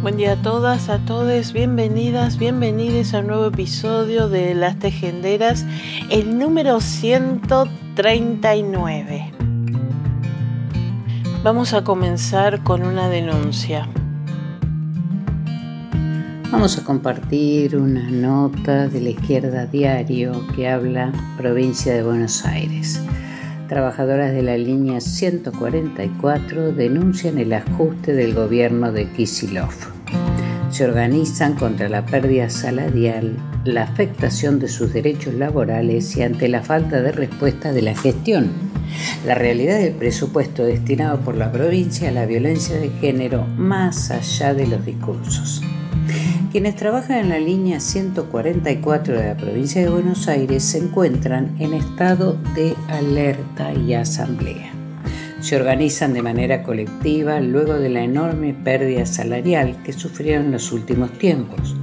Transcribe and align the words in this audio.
Buen 0.00 0.16
día 0.16 0.34
a 0.34 0.36
todas, 0.36 0.90
a 0.90 0.98
todos, 0.98 1.52
bienvenidas, 1.52 2.38
bienvenidos 2.38 3.14
a 3.14 3.18
un 3.18 3.26
nuevo 3.26 3.46
episodio 3.46 4.28
de 4.28 4.54
Las 4.54 4.78
Tejenderas, 4.78 5.66
el 6.08 6.38
número 6.38 6.80
139. 6.80 9.32
Vamos 11.42 11.74
a 11.74 11.82
comenzar 11.82 12.62
con 12.62 12.86
una 12.86 13.08
denuncia. 13.08 13.88
Vamos 16.52 16.78
a 16.78 16.84
compartir 16.84 17.76
una 17.76 18.08
nota 18.08 18.86
de 18.86 19.00
la 19.00 19.10
izquierda 19.10 19.66
diario 19.66 20.46
que 20.54 20.68
habla 20.68 21.10
provincia 21.36 21.92
de 21.92 22.04
Buenos 22.04 22.46
Aires. 22.46 23.02
Trabajadoras 23.68 24.32
de 24.32 24.40
la 24.40 24.56
línea 24.56 24.98
144 24.98 26.72
denuncian 26.72 27.36
el 27.36 27.52
ajuste 27.52 28.14
del 28.14 28.32
gobierno 28.32 28.92
de 28.92 29.10
Kisilov. 29.10 29.74
Se 30.70 30.86
organizan 30.86 31.54
contra 31.54 31.90
la 31.90 32.06
pérdida 32.06 32.48
salarial, 32.48 33.36
la 33.64 33.82
afectación 33.82 34.58
de 34.58 34.68
sus 34.68 34.94
derechos 34.94 35.34
laborales 35.34 36.16
y 36.16 36.22
ante 36.22 36.48
la 36.48 36.62
falta 36.62 37.02
de 37.02 37.12
respuesta 37.12 37.74
de 37.74 37.82
la 37.82 37.94
gestión. 37.94 38.52
La 39.26 39.34
realidad 39.34 39.78
del 39.78 39.92
presupuesto 39.92 40.64
destinado 40.64 41.20
por 41.20 41.36
la 41.36 41.52
provincia 41.52 42.08
a 42.08 42.12
la 42.12 42.24
violencia 42.24 42.78
de 42.78 42.88
género 42.88 43.44
más 43.58 44.10
allá 44.10 44.54
de 44.54 44.66
los 44.66 44.86
discursos. 44.86 45.62
Quienes 46.50 46.76
trabajan 46.76 47.18
en 47.18 47.28
la 47.28 47.38
línea 47.38 47.78
144 47.78 49.18
de 49.18 49.26
la 49.26 49.36
provincia 49.36 49.82
de 49.82 49.90
Buenos 49.90 50.28
Aires 50.28 50.64
se 50.64 50.78
encuentran 50.78 51.54
en 51.58 51.74
estado 51.74 52.38
de 52.54 52.74
alerta 52.88 53.74
y 53.74 53.92
asamblea. 53.92 54.72
Se 55.40 55.56
organizan 55.56 56.14
de 56.14 56.22
manera 56.22 56.62
colectiva 56.62 57.38
luego 57.40 57.74
de 57.74 57.90
la 57.90 58.02
enorme 58.02 58.54
pérdida 58.54 59.04
salarial 59.04 59.76
que 59.82 59.92
sufrieron 59.92 60.46
en 60.46 60.52
los 60.52 60.72
últimos 60.72 61.12
tiempos, 61.12 61.76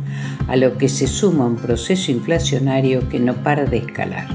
a 0.48 0.56
lo 0.56 0.80
que 0.80 0.90
se 0.90 1.06
suma 1.06 1.46
un 1.46 1.58
proceso 1.58 2.12
inflacionario 2.12 3.08
que 3.08 3.20
no 3.20 3.36
para 3.36 3.66
de 3.66 3.78
escalar. 3.78 4.26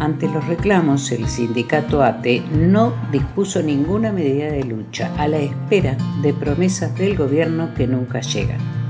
Ante 0.00 0.26
los 0.26 0.44
reclamos, 0.48 1.12
el 1.12 1.28
sindicato 1.28 2.02
ATE 2.02 2.42
no 2.50 2.94
dispuso 3.12 3.62
ninguna 3.62 4.10
medida 4.10 4.50
de 4.50 4.64
lucha 4.64 5.12
a 5.16 5.28
la 5.28 5.38
espera 5.38 5.96
de 6.20 6.34
promesas 6.34 6.98
del 6.98 7.16
gobierno 7.16 7.72
que 7.76 7.86
nunca 7.86 8.22
llegan. 8.22 8.81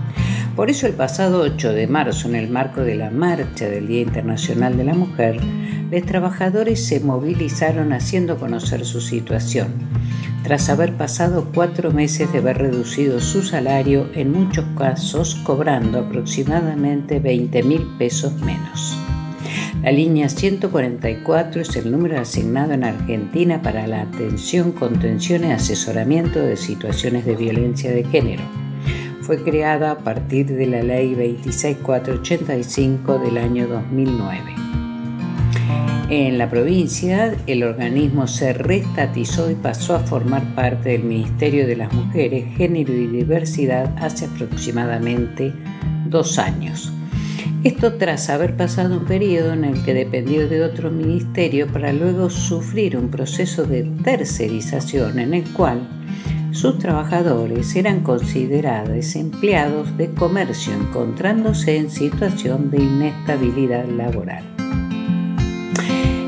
Por 0.56 0.68
eso 0.68 0.86
el 0.86 0.92
pasado 0.92 1.40
8 1.40 1.72
de 1.72 1.86
marzo, 1.86 2.28
en 2.28 2.34
el 2.34 2.50
marco 2.50 2.82
de 2.82 2.94
la 2.94 3.10
marcha 3.10 3.66
del 3.66 3.86
Día 3.86 4.02
Internacional 4.02 4.76
de 4.76 4.84
la 4.84 4.92
Mujer, 4.92 5.40
los 5.90 6.02
trabajadores 6.02 6.86
se 6.86 7.00
movilizaron 7.00 7.94
haciendo 7.94 8.36
conocer 8.36 8.84
su 8.84 9.00
situación, 9.00 9.68
tras 10.42 10.68
haber 10.68 10.94
pasado 10.94 11.48
cuatro 11.54 11.90
meses 11.90 12.30
de 12.32 12.40
haber 12.40 12.58
reducido 12.58 13.18
su 13.20 13.42
salario, 13.42 14.10
en 14.14 14.30
muchos 14.30 14.66
casos 14.76 15.36
cobrando 15.36 16.00
aproximadamente 16.00 17.18
20 17.18 17.62
mil 17.62 17.86
pesos 17.96 18.34
menos. 18.42 18.98
La 19.82 19.90
línea 19.90 20.28
144 20.28 21.62
es 21.62 21.76
el 21.76 21.90
número 21.90 22.20
asignado 22.20 22.74
en 22.74 22.84
Argentina 22.84 23.62
para 23.62 23.86
la 23.86 24.02
atención, 24.02 24.72
contención 24.72 25.44
y 25.44 25.52
asesoramiento 25.52 26.40
de 26.40 26.58
situaciones 26.58 27.24
de 27.24 27.36
violencia 27.36 27.90
de 27.90 28.04
género 28.04 28.42
fue 29.22 29.42
creada 29.42 29.92
a 29.92 29.98
partir 29.98 30.46
de 30.46 30.66
la 30.66 30.82
Ley 30.82 31.14
26485 31.14 33.18
del 33.18 33.38
año 33.38 33.68
2009. 33.68 34.40
En 36.10 36.36
la 36.36 36.50
provincia, 36.50 37.34
el 37.46 37.62
organismo 37.62 38.26
se 38.26 38.52
restatizó 38.52 39.50
y 39.50 39.54
pasó 39.54 39.94
a 39.94 40.00
formar 40.00 40.54
parte 40.54 40.90
del 40.90 41.04
Ministerio 41.04 41.66
de 41.66 41.76
las 41.76 41.92
Mujeres, 41.92 42.44
Género 42.56 42.92
y 42.92 43.06
Diversidad 43.06 43.94
hace 43.98 44.26
aproximadamente 44.26 45.54
dos 46.06 46.38
años. 46.38 46.92
Esto 47.64 47.94
tras 47.94 48.28
haber 48.28 48.56
pasado 48.56 48.98
un 48.98 49.04
periodo 49.04 49.52
en 49.52 49.64
el 49.64 49.84
que 49.84 49.94
dependió 49.94 50.48
de 50.48 50.64
otro 50.64 50.90
ministerio 50.90 51.68
para 51.68 51.92
luego 51.92 52.28
sufrir 52.28 52.96
un 52.96 53.08
proceso 53.08 53.64
de 53.64 53.84
tercerización 54.02 55.20
en 55.20 55.32
el 55.32 55.44
cual 55.52 56.01
sus 56.52 56.78
trabajadores 56.78 57.74
eran 57.76 58.00
considerados 58.00 59.16
empleados 59.16 59.96
de 59.96 60.10
comercio 60.10 60.74
encontrándose 60.74 61.76
en 61.76 61.90
situación 61.90 62.70
de 62.70 62.82
inestabilidad 62.82 63.86
laboral. 63.86 64.44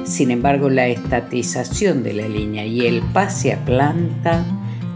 Sin 0.04 0.30
embargo, 0.30 0.70
la 0.70 0.88
estatización 0.88 2.02
de 2.02 2.14
la 2.14 2.28
línea 2.28 2.64
y 2.64 2.86
el 2.86 3.02
pase 3.02 3.52
a 3.52 3.64
planta, 3.64 4.44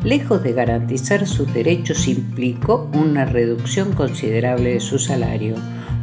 lejos 0.02 0.42
de 0.42 0.52
garantizar 0.52 1.26
sus 1.26 1.52
derechos, 1.52 2.08
implicó 2.08 2.90
una 2.94 3.24
reducción 3.24 3.92
considerable 3.92 4.74
de 4.74 4.80
su 4.80 4.98
salario 4.98 5.56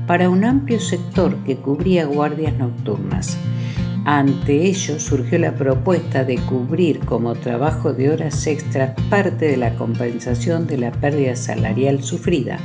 para 0.06 0.30
un 0.30 0.46
amplio 0.46 0.80
sector 0.80 1.36
que 1.46 1.56
cubría 1.57 2.06
guardias 2.06 2.56
nocturnas 2.57 3.38
ante 4.05 4.67
ello 4.67 4.99
surgió 4.99 5.39
la 5.39 5.55
propuesta 5.55 6.23
de 6.23 6.35
cubrir 6.38 6.99
como 6.99 7.33
trabajo 7.33 7.91
de 7.91 8.11
horas 8.11 8.45
extras 8.45 8.91
parte 9.09 9.47
de 9.47 9.57
la 9.57 9.73
compensación 9.73 10.67
de 10.67 10.77
la 10.77 10.91
pérdida 10.91 11.35
salarial 11.35 12.03
sufrida, 12.03 12.59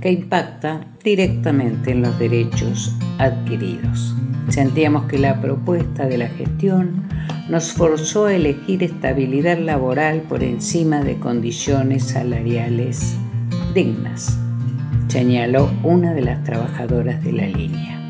que 0.00 0.12
impacta 0.12 0.86
directamente 1.02 1.90
en 1.90 2.02
los 2.02 2.16
derechos 2.16 2.94
adquiridos. 3.18 4.14
Sentíamos 4.50 5.06
que 5.06 5.18
la 5.18 5.40
propuesta 5.40 6.06
de 6.06 6.18
la 6.18 6.28
gestión 6.28 7.08
nos 7.48 7.72
forzó 7.72 8.26
a 8.26 8.34
elegir 8.34 8.84
estabilidad 8.84 9.58
laboral 9.58 10.22
por 10.22 10.44
encima 10.44 11.02
de 11.02 11.18
condiciones 11.18 12.04
salariales 12.04 13.16
dignas, 13.74 14.38
señaló 15.08 15.70
una 15.82 16.14
de 16.14 16.22
las 16.22 16.44
trabajadoras 16.44 17.22
de 17.24 17.32
la 17.32 17.46
línea. 17.46 18.01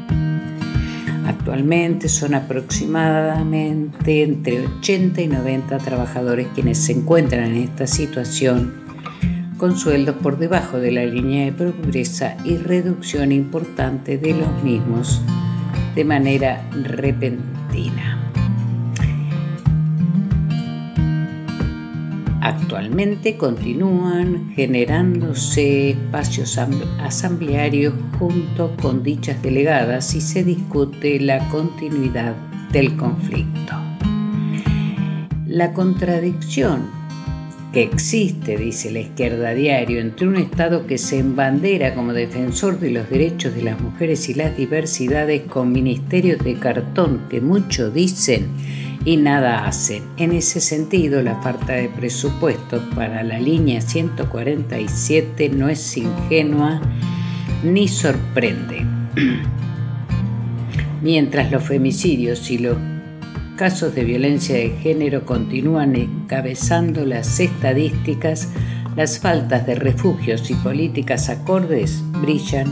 Actualmente 1.27 2.09
son 2.09 2.35
aproximadamente 2.35 4.23
entre 4.23 4.67
80 4.67 5.21
y 5.21 5.29
90 5.29 5.79
trabajadores 5.79 6.49
quienes 6.55 6.79
se 6.79 6.93
encuentran 6.93 7.45
en 7.45 7.63
esta 7.63 7.87
situación 7.87 8.83
con 9.57 9.77
sueldos 9.77 10.17
por 10.17 10.39
debajo 10.39 10.79
de 10.79 10.91
la 10.91 11.05
línea 11.05 11.45
de 11.45 11.53
pobreza 11.53 12.37
y 12.45 12.57
reducción 12.57 13.31
importante 13.31 14.19
de 14.19 14.35
los 14.35 14.63
mismos 14.65 15.23
de 15.95 16.05
manera 16.05 16.69
repentina. 16.73 17.62
Actualmente 22.45 23.37
continúan 23.37 24.51
generándose 24.57 25.91
espacios 25.91 26.59
asamblearios 26.99 27.95
junto 28.19 28.77
con 28.83 29.05
dichas 29.05 29.41
delegadas 29.45 30.13
y 30.17 30.21
se 30.21 30.43
discute 30.43 31.21
la 31.21 31.49
continuidad 31.51 32.35
del 32.73 32.97
conflicto. 32.97 33.75
La 35.47 35.73
contradicción 35.73 36.91
que 37.73 37.85
existe, 37.85 38.57
dice 38.57 38.91
la 38.91 38.99
izquierda 38.99 39.55
diario, 39.55 40.01
entre 40.01 40.27
un 40.27 40.35
Estado 40.35 40.85
que 40.89 40.99
se 40.99 41.21
embandera 41.21 41.95
como 41.95 42.13
defensor 42.13 42.81
de 42.81 42.91
los 42.91 43.09
derechos 43.09 43.55
de 43.55 43.63
las 43.63 43.81
mujeres 43.81 44.29
y 44.29 44.35
las 44.35 44.57
diversidades 44.57 45.43
con 45.43 45.71
ministerios 45.71 46.43
de 46.43 46.55
cartón 46.55 47.21
que 47.31 47.41
mucho 47.41 47.93
dicen 47.93 48.49
y 49.05 49.17
nada 49.17 49.67
hacen. 49.67 50.05
En 50.17 50.33
ese 50.33 50.61
sentido, 50.61 51.23
la 51.23 51.41
falta 51.43 51.73
de 51.75 51.89
presupuesto 51.89 52.81
para 52.95 53.23
la 53.23 53.39
línea 53.39 53.81
147 53.81 55.49
no 55.51 55.69
es 55.69 55.97
ingenua 55.97 56.81
ni 57.65 57.89
sorprende. 57.89 58.87
Mientras 61.03 61.51
los 61.51 61.65
femicidios 61.65 62.51
y 62.51 62.59
los 62.59 62.77
casos 63.57 63.95
de 63.95 64.05
violencia 64.05 64.57
de 64.57 64.71
género 64.71 65.27
continúan 65.27 65.97
encabezando 65.97 67.05
las 67.05 67.41
estadísticas, 67.41 68.49
las 68.97 69.19
faltas 69.19 69.67
de 69.67 69.75
refugios 69.75 70.51
y 70.51 70.55
políticas 70.55 71.29
acordes 71.29 72.03
brillan 72.21 72.71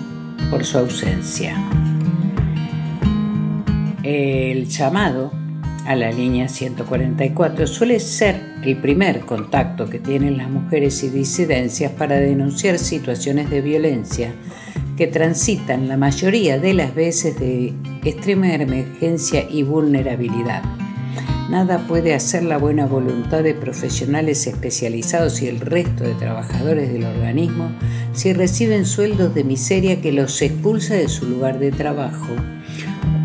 por 0.50 0.64
su 0.64 0.78
ausencia. 0.78 1.56
El 4.02 4.66
llamado 4.66 5.39
a 5.90 5.96
la 5.96 6.12
línea 6.12 6.48
144 6.48 7.66
suele 7.66 7.98
ser 7.98 8.40
el 8.62 8.76
primer 8.76 9.22
contacto 9.22 9.90
que 9.90 9.98
tienen 9.98 10.36
las 10.36 10.48
mujeres 10.48 11.02
y 11.02 11.08
disidencias 11.08 11.90
para 11.90 12.14
denunciar 12.14 12.78
situaciones 12.78 13.50
de 13.50 13.60
violencia 13.60 14.32
que 14.96 15.08
transitan 15.08 15.88
la 15.88 15.96
mayoría 15.96 16.60
de 16.60 16.74
las 16.74 16.94
veces 16.94 17.40
de 17.40 17.74
extrema 18.04 18.54
emergencia 18.54 19.44
y 19.50 19.64
vulnerabilidad. 19.64 20.62
Nada 21.50 21.84
puede 21.88 22.14
hacer 22.14 22.44
la 22.44 22.58
buena 22.58 22.86
voluntad 22.86 23.42
de 23.42 23.54
profesionales 23.54 24.46
especializados 24.46 25.42
y 25.42 25.48
el 25.48 25.58
resto 25.58 26.04
de 26.04 26.14
trabajadores 26.14 26.92
del 26.92 27.02
organismo 27.02 27.72
si 28.12 28.32
reciben 28.32 28.86
sueldos 28.86 29.34
de 29.34 29.42
miseria 29.42 30.00
que 30.00 30.12
los 30.12 30.40
expulsa 30.40 30.94
de 30.94 31.08
su 31.08 31.28
lugar 31.28 31.58
de 31.58 31.72
trabajo 31.72 32.36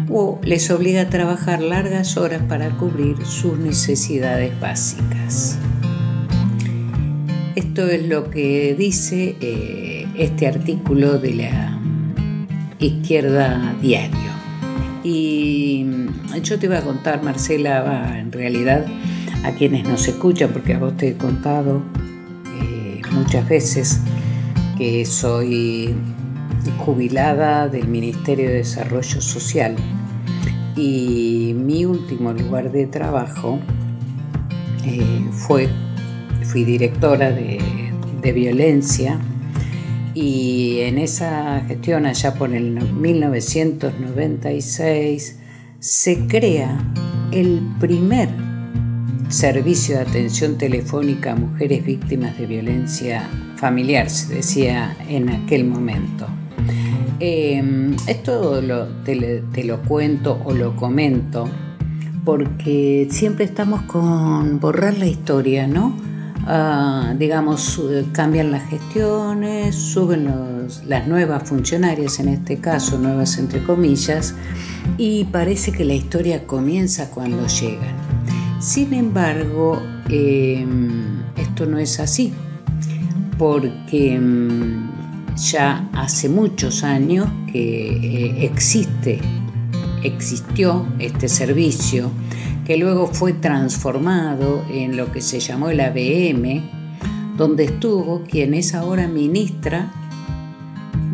o 0.09 0.39
les 0.43 0.69
obliga 0.71 1.01
a 1.01 1.09
trabajar 1.09 1.61
largas 1.61 2.17
horas 2.17 2.41
para 2.47 2.69
cubrir 2.71 3.25
sus 3.25 3.57
necesidades 3.57 4.59
básicas. 4.59 5.57
Esto 7.55 7.87
es 7.87 8.07
lo 8.07 8.29
que 8.29 8.75
dice 8.77 9.35
eh, 9.41 10.07
este 10.17 10.47
artículo 10.47 11.17
de 11.19 11.33
la 11.35 11.79
izquierda 12.79 13.75
diario. 13.81 14.35
Y 15.03 15.85
yo 16.43 16.59
te 16.59 16.65
iba 16.65 16.79
a 16.79 16.81
contar, 16.81 17.23
Marcela, 17.23 18.19
en 18.19 18.31
realidad 18.31 18.85
a 19.43 19.51
quienes 19.51 19.87
nos 19.87 20.07
escuchan, 20.07 20.51
porque 20.51 20.73
a 20.73 20.79
vos 20.79 20.97
te 20.97 21.09
he 21.09 21.13
contado 21.13 21.83
eh, 22.61 23.01
muchas 23.11 23.47
veces 23.47 23.99
que 24.77 25.05
soy 25.05 25.95
jubilada 26.77 27.67
del 27.67 27.87
Ministerio 27.87 28.49
de 28.49 28.55
Desarrollo 28.55 29.21
Social 29.21 29.75
y 30.75 31.53
mi 31.55 31.85
último 31.85 32.33
lugar 32.33 32.71
de 32.71 32.87
trabajo 32.87 33.59
eh, 34.85 35.23
fue, 35.31 35.69
fui 36.43 36.63
directora 36.63 37.29
de, 37.31 37.59
de, 38.21 38.31
violencia 38.33 39.19
y 40.13 40.79
en 40.81 40.97
esa 40.97 41.61
gestión 41.67 42.05
allá 42.05 42.33
por 42.35 42.53
el 42.53 42.81
1996 42.93 45.39
se 45.79 46.27
crea 46.27 46.77
el 47.31 47.61
primer 47.79 48.29
servicio 49.29 49.95
de 49.95 50.01
atención 50.03 50.57
telefónica 50.57 51.31
a 51.33 51.35
mujeres 51.35 51.85
víctimas 51.85 52.37
de 52.37 52.45
violencia 52.45 53.29
familiar, 53.55 54.09
se 54.09 54.35
decía 54.35 54.95
en 55.09 55.29
aquel 55.29 55.65
momento. 55.65 56.27
Em, 57.19 57.95
esto 58.07 58.61
te, 59.05 59.63
lo 59.63 59.81
cuento 59.83 60.41
o 60.43 60.53
lo 60.53 60.75
comento 60.75 61.47
porque 62.25 63.07
siempre 63.11 63.45
estamos 63.45 63.83
con 63.83 64.59
borrar 64.59 64.97
la 64.97 65.05
historia, 65.05 65.67
¿no? 65.67 65.95
Ah, 66.47 67.13
digamos, 67.17 67.81
cambian 68.11 68.51
las 68.51 68.67
gestiones, 68.69 69.75
suben 69.75 70.29
las 70.87 71.07
nuevas 71.07 71.47
funcionarias, 71.47 72.19
en 72.19 72.29
este 72.29 72.57
caso, 72.57 72.97
nuevas 72.97 73.37
entre 73.37 73.63
comillas, 73.63 74.35
y 74.97 75.25
parece 75.25 75.71
que 75.71 75.85
la 75.85 75.93
historia 75.93 76.45
comienza 76.45 77.09
cuando 77.11 77.47
llegan. 77.47 77.95
Sin 78.59 78.93
embargo, 78.93 79.81
em, 80.09 81.21
esto 81.37 81.65
no 81.65 81.77
es 81.77 81.99
así, 81.99 82.33
porque 83.37 84.15
em, 84.15 84.94
ya 85.35 85.89
hace 85.93 86.29
muchos 86.29 86.83
años 86.83 87.27
que 87.51 87.87
eh, 87.87 88.45
existe, 88.45 89.19
existió 90.03 90.87
este 90.99 91.27
servicio, 91.27 92.11
que 92.65 92.77
luego 92.77 93.07
fue 93.07 93.33
transformado 93.33 94.65
en 94.71 94.97
lo 94.97 95.11
que 95.11 95.21
se 95.21 95.39
llamó 95.39 95.69
el 95.69 95.81
ABM, 95.81 96.63
donde 97.37 97.65
estuvo 97.65 98.23
quien 98.23 98.53
es 98.53 98.73
ahora 98.73 99.07
ministra 99.07 99.91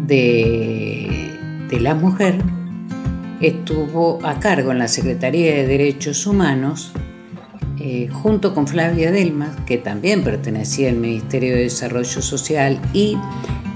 de, 0.05 1.29
la 1.79 1.95
Mujer, 1.95 2.37
estuvo 3.39 4.19
a 4.23 4.39
cargo 4.39 4.71
en 4.71 4.79
la 4.79 4.87
Secretaría 4.87 5.55
de 5.55 5.67
Derechos 5.67 6.27
Humanos, 6.27 6.91
eh, 7.79 8.07
junto 8.11 8.53
con 8.53 8.67
Flavia 8.67 9.11
Delmas, 9.11 9.55
que 9.65 9.77
también 9.77 10.23
pertenecía 10.23 10.89
al 10.89 10.97
Ministerio 10.97 11.55
de 11.55 11.63
Desarrollo 11.63 12.21
Social, 12.21 12.79
y 12.93 13.17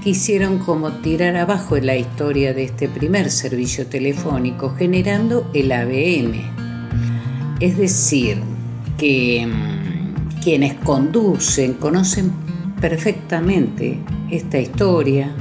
quisieron 0.06 0.58
como 0.60 0.92
tirar 0.92 1.34
abajo 1.34 1.76
la 1.78 1.96
historia 1.96 2.54
de 2.54 2.62
este 2.62 2.88
primer 2.88 3.28
servicio 3.28 3.88
telefónico 3.88 4.70
generando 4.70 5.50
el 5.52 5.72
ABM. 5.72 6.44
Es 7.58 7.76
decir, 7.76 8.38
que 8.98 9.44
mm, 9.44 10.42
quienes 10.44 10.74
conducen 10.74 11.72
conocen 11.72 12.30
perfectamente 12.80 13.98
esta 14.30 14.60
historia, 14.60 15.34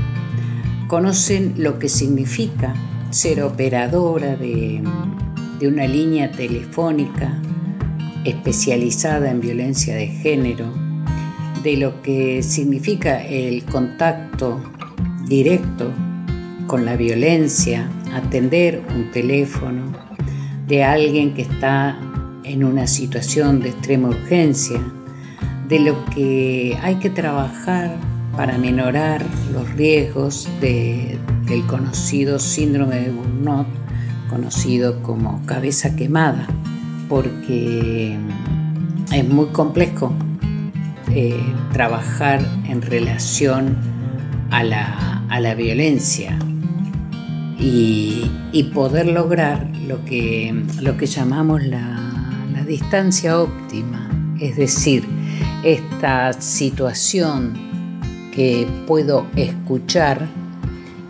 conocen 0.88 1.54
lo 1.58 1.78
que 1.78 1.88
significa 1.88 2.74
ser 3.12 3.44
operadora 3.44 4.36
de, 4.36 4.82
de 5.60 5.68
una 5.68 5.86
línea 5.86 6.32
telefónica 6.32 7.40
especializada 8.24 9.30
en 9.30 9.42
violencia 9.42 9.94
de 9.94 10.08
género, 10.08 10.85
de 11.66 11.78
lo 11.78 12.04
que 12.04 12.44
significa 12.44 13.26
el 13.26 13.66
contacto 13.66 14.62
directo 15.28 15.92
con 16.68 16.86
la 16.86 16.96
violencia, 16.96 17.90
atender 18.14 18.84
un 18.96 19.10
teléfono 19.10 19.92
de 20.68 20.84
alguien 20.84 21.34
que 21.34 21.42
está 21.42 21.98
en 22.44 22.64
una 22.64 22.86
situación 22.86 23.62
de 23.62 23.70
extrema 23.70 24.10
urgencia, 24.10 24.80
de 25.68 25.80
lo 25.80 26.06
que 26.06 26.78
hay 26.84 26.98
que 26.98 27.10
trabajar 27.10 27.98
para 28.38 28.60
minorar 28.60 29.26
los 29.52 29.68
riesgos 29.74 30.48
del 30.62 31.66
conocido 31.66 32.38
síndrome 32.38 32.98
de 32.98 33.10
Burnout, 33.10 33.68
conocido 34.30 35.02
como 35.02 35.44
cabeza 35.48 35.96
quemada, 35.96 36.46
porque 37.10 38.16
es 39.12 39.28
muy 39.28 39.48
complejo 39.48 40.14
trabajar 41.72 42.42
en 42.68 42.82
relación 42.82 43.76
a 44.52 44.64
la, 44.64 45.56
violencia 45.56 46.38
y, 47.60 48.30
poder 48.74 49.08
lograr 49.08 49.70
lo 49.88 50.04
que, 50.06 50.54
lo 50.82 50.98
que 50.98 51.06
llamamos 51.06 51.64
la, 51.64 52.02
distancia 52.66 53.40
óptima, 53.40 54.10
es 54.40 54.58
decir, 54.58 55.06
esta 55.64 56.34
situación 56.34 57.54
que 58.34 58.68
puedo 58.88 59.28
escuchar 59.36 60.28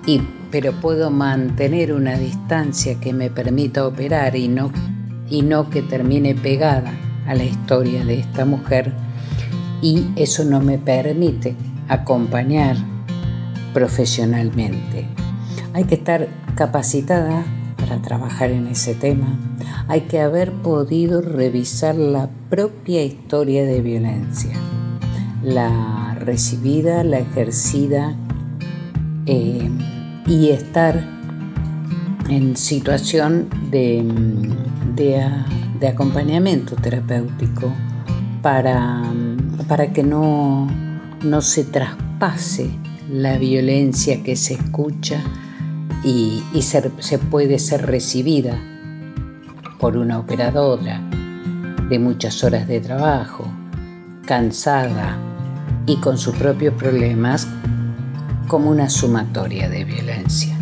y 0.05 0.21
pero 0.51 0.73
puedo 0.73 1.11
mantener 1.11 1.93
una 1.93 2.17
distancia 2.17 2.99
que 2.99 3.13
me 3.13 3.29
permita 3.29 3.87
operar 3.87 4.35
y 4.35 4.47
no, 4.47 4.71
y 5.29 5.41
no 5.41 5.69
que 5.69 5.81
termine 5.81 6.35
pegada 6.35 6.93
a 7.25 7.35
la 7.35 7.43
historia 7.45 8.05
de 8.05 8.19
esta 8.19 8.45
mujer 8.45 8.93
y 9.85 10.07
eso 10.15 10.43
no 10.45 10.61
me 10.61 10.79
permite 10.79 11.55
acompañar 11.87 12.75
profesionalmente. 13.71 15.05
Hay 15.73 15.83
que 15.83 15.93
estar 15.93 16.27
capacitada 16.55 17.45
para 17.77 18.01
trabajar 18.01 18.49
en 18.49 18.65
ese 18.65 18.95
tema. 18.95 19.37
Hay 19.87 20.01
que 20.01 20.21
haber 20.21 20.53
podido 20.53 21.21
revisar 21.21 21.93
la 21.93 22.31
propia 22.49 23.03
historia 23.03 23.63
de 23.63 23.81
violencia, 23.81 24.55
la 25.43 26.15
recibida, 26.19 27.03
la 27.03 27.19
ejercida 27.19 28.15
eh, 29.27 29.69
y 30.25 30.49
estar 30.49 30.99
en 32.27 32.57
situación 32.57 33.49
de, 33.69 34.03
de 34.95 35.87
acompañamiento 35.87 36.75
terapéutico 36.75 37.71
para 38.41 39.03
para 39.63 39.93
que 39.93 40.03
no, 40.03 40.67
se 41.41 41.63
traspase 41.63 42.69
la 43.09 43.37
violencia 43.37 44.23
que 44.23 44.35
se 44.35 44.55
escucha 44.55 45.21
y, 46.03 46.43
se 46.61 47.19
puede 47.19 47.59
ser 47.59 47.85
recibida 47.85 48.59
por 49.79 49.97
una 49.97 50.19
operadora 50.19 51.01
de 51.89 51.99
muchas 51.99 52.43
horas 52.43 52.67
de 52.67 52.79
trabajo, 52.79 53.45
cansada 54.25 55.17
y 55.85 55.97
con 55.97 56.17
sus 56.17 56.35
propios 56.35 56.73
problemas 56.73 57.47
como 58.47 58.69
una 58.69 58.89
sumatoria 58.89 59.69
de 59.69 59.83
violencia. 59.83 60.57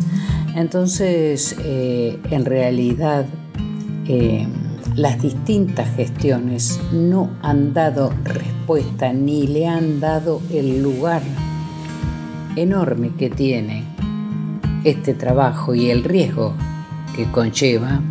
Entonces, 0.56 1.56
eh, 1.60 2.20
en 2.30 2.46
realidad, 2.46 3.26
eh, 4.08 4.48
las 4.96 5.22
distintas 5.22 5.96
gestiones 5.96 6.80
no 6.92 7.32
han 7.42 7.74
dado 7.74 8.14
respuesta 8.24 9.12
ni 9.12 9.48
le 9.48 9.68
han 9.68 10.00
dado 10.00 10.42
el 10.52 10.84
lugar 10.84 11.22
enorme 12.56 13.12
que 13.18 13.30
tiene 13.30 13.86
este 14.84 15.14
trabajo 15.14 15.74
y 15.74 15.90
el 15.90 16.04
riesgo 16.04 16.54
que 17.16 17.26
conlleva 17.32 18.02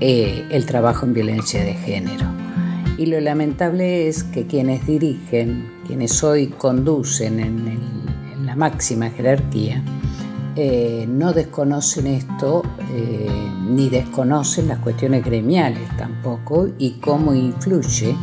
eh, 0.00 0.46
el 0.50 0.66
trabajo 0.66 1.04
en 1.06 1.14
violencia 1.14 1.64
de 1.64 1.74
género. 1.74 2.26
Y 2.96 3.06
lo 3.06 3.20
lamentable 3.20 4.08
es 4.08 4.22
que 4.22 4.46
quienes 4.46 4.86
dirigen, 4.86 5.68
quienes 5.86 6.22
hoy 6.22 6.48
conducen 6.48 7.40
en 7.40 8.46
la 8.46 8.54
máxima 8.54 9.10
jerarquía, 9.10 9.82
eh, 10.56 11.06
no 11.08 11.32
desconocen 11.32 12.06
esto 12.06 12.62
eh, 12.92 13.28
ni 13.68 13.88
desconocen 13.88 14.68
las 14.68 14.78
cuestiones 14.78 15.24
gremiales 15.24 15.88
tampoco 15.96 16.68
y 16.78 16.92
cómo 16.94 17.34
influye 17.34 18.16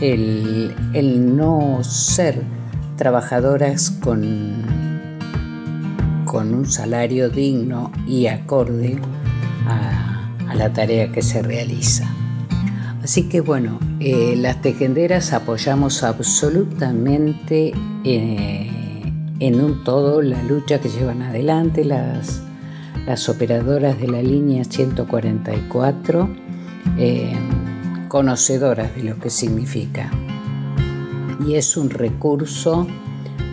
el, 0.00 1.36
no 1.36 1.82
ser 1.82 2.42
trabajadoras 2.96 3.90
con, 3.90 4.62
con 6.24 6.54
un 6.54 6.66
salario 6.66 7.30
digno 7.30 7.92
y 8.06 8.26
acorde 8.26 8.98
a, 9.66 10.10
la 10.54 10.72
tarea 10.72 11.10
que 11.10 11.20
se 11.20 11.42
realiza. 11.42 12.08
Así 13.02 13.28
que 13.28 13.40
bueno, 13.40 13.80
eh, 13.98 14.34
las 14.36 14.62
tejenderas 14.62 15.32
apoyamos 15.32 16.04
absolutamente 16.04 17.72
en 19.46 19.60
un 19.60 19.84
todo 19.84 20.22
la 20.22 20.42
lucha 20.42 20.80
que 20.80 20.88
llevan 20.88 21.20
adelante 21.20 21.84
las, 21.84 22.42
las 23.06 23.28
operadoras 23.28 24.00
de 24.00 24.08
la 24.08 24.22
línea 24.22 24.64
144, 24.64 26.28
eh, 26.96 27.36
conocedoras 28.08 28.96
de 28.96 29.02
lo 29.02 29.18
que 29.18 29.28
significa. 29.28 30.10
Y 31.46 31.56
es 31.56 31.76
un 31.76 31.90
recurso 31.90 32.86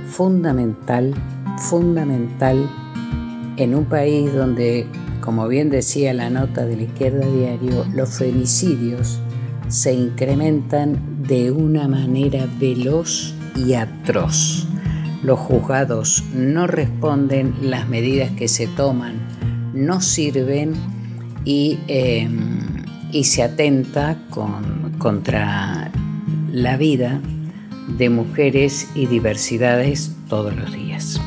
fundamental, 0.07 1.13
fundamental 1.57 2.69
en 3.57 3.75
un 3.75 3.83
país 3.83 4.33
donde, 4.33 4.87
como 5.19 5.49
bien 5.49 5.69
decía 5.69 6.13
la 6.13 6.29
nota 6.29 6.65
de 6.65 6.77
la 6.77 6.83
izquierda 6.83 7.25
diario, 7.25 7.85
los 7.93 8.17
femicidios 8.17 9.19
se 9.67 9.93
incrementan 9.93 11.25
de 11.27 11.51
una 11.51 11.89
manera 11.89 12.47
veloz 12.59 13.33
y 13.57 13.73
atroz 13.73 14.70
los 15.23 15.39
juzgados 15.39 16.23
no 16.33 16.67
responden, 16.67 17.55
las 17.61 17.87
medidas 17.87 18.31
que 18.31 18.47
se 18.47 18.67
toman 18.67 19.15
no 19.73 20.01
sirven 20.01 20.73
y, 21.45 21.79
em, 21.87 22.83
se 23.23 23.43
atenta 23.43 24.17
contra 24.97 25.91
la 26.51 26.77
vida 26.77 27.19
de 27.97 28.09
mujeres 28.09 28.89
y 28.95 29.05
diversidades 29.05 30.15
todos 30.27 30.55
los 30.55 30.71
días. 30.71 31.19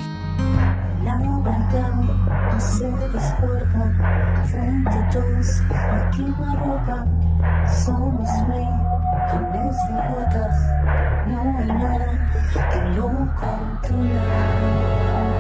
No 11.27 11.59
hay 11.59 11.69
nada 11.69 12.07
que 12.53 12.81
lo 12.97 13.09
controla. 13.35 15.34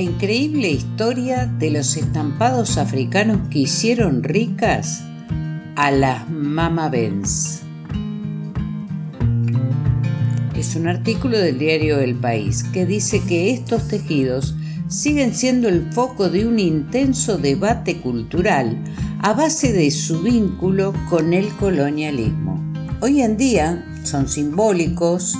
Increíble 0.00 0.70
historia 0.70 1.46
de 1.46 1.70
los 1.70 1.96
estampados 1.96 2.78
africanos 2.78 3.48
que 3.50 3.60
hicieron 3.60 4.22
ricas 4.22 5.02
a 5.76 5.90
las 5.90 6.28
Mama 6.28 6.88
Benz. 6.88 7.62
Es 10.56 10.76
un 10.76 10.86
artículo 10.86 11.38
del 11.38 11.58
diario 11.58 11.98
El 11.98 12.14
País 12.14 12.64
que 12.72 12.86
dice 12.86 13.20
que 13.20 13.52
estos 13.52 13.88
tejidos 13.88 14.54
siguen 14.88 15.34
siendo 15.34 15.68
el 15.68 15.90
foco 15.92 16.28
de 16.28 16.46
un 16.46 16.58
intenso 16.58 17.38
debate 17.38 17.98
cultural 17.98 18.76
a 19.20 19.32
base 19.32 19.72
de 19.72 19.90
su 19.90 20.22
vínculo 20.22 20.92
con 21.08 21.32
el 21.32 21.48
colonialismo. 21.56 22.62
Hoy 23.00 23.22
en 23.22 23.36
día 23.36 23.84
son 24.04 24.28
simbólicos, 24.28 25.36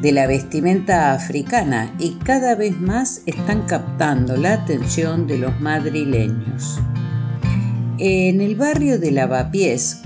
de 0.00 0.12
la 0.12 0.26
vestimenta 0.26 1.12
africana 1.12 1.94
y 1.98 2.16
cada 2.24 2.54
vez 2.54 2.78
más 2.80 3.22
están 3.26 3.62
captando 3.62 4.36
la 4.36 4.52
atención 4.52 5.26
de 5.26 5.38
los 5.38 5.60
madrileños. 5.60 6.78
En 7.98 8.42
el 8.42 8.56
barrio 8.56 8.98
de 8.98 9.10
Lavapiés, 9.10 10.02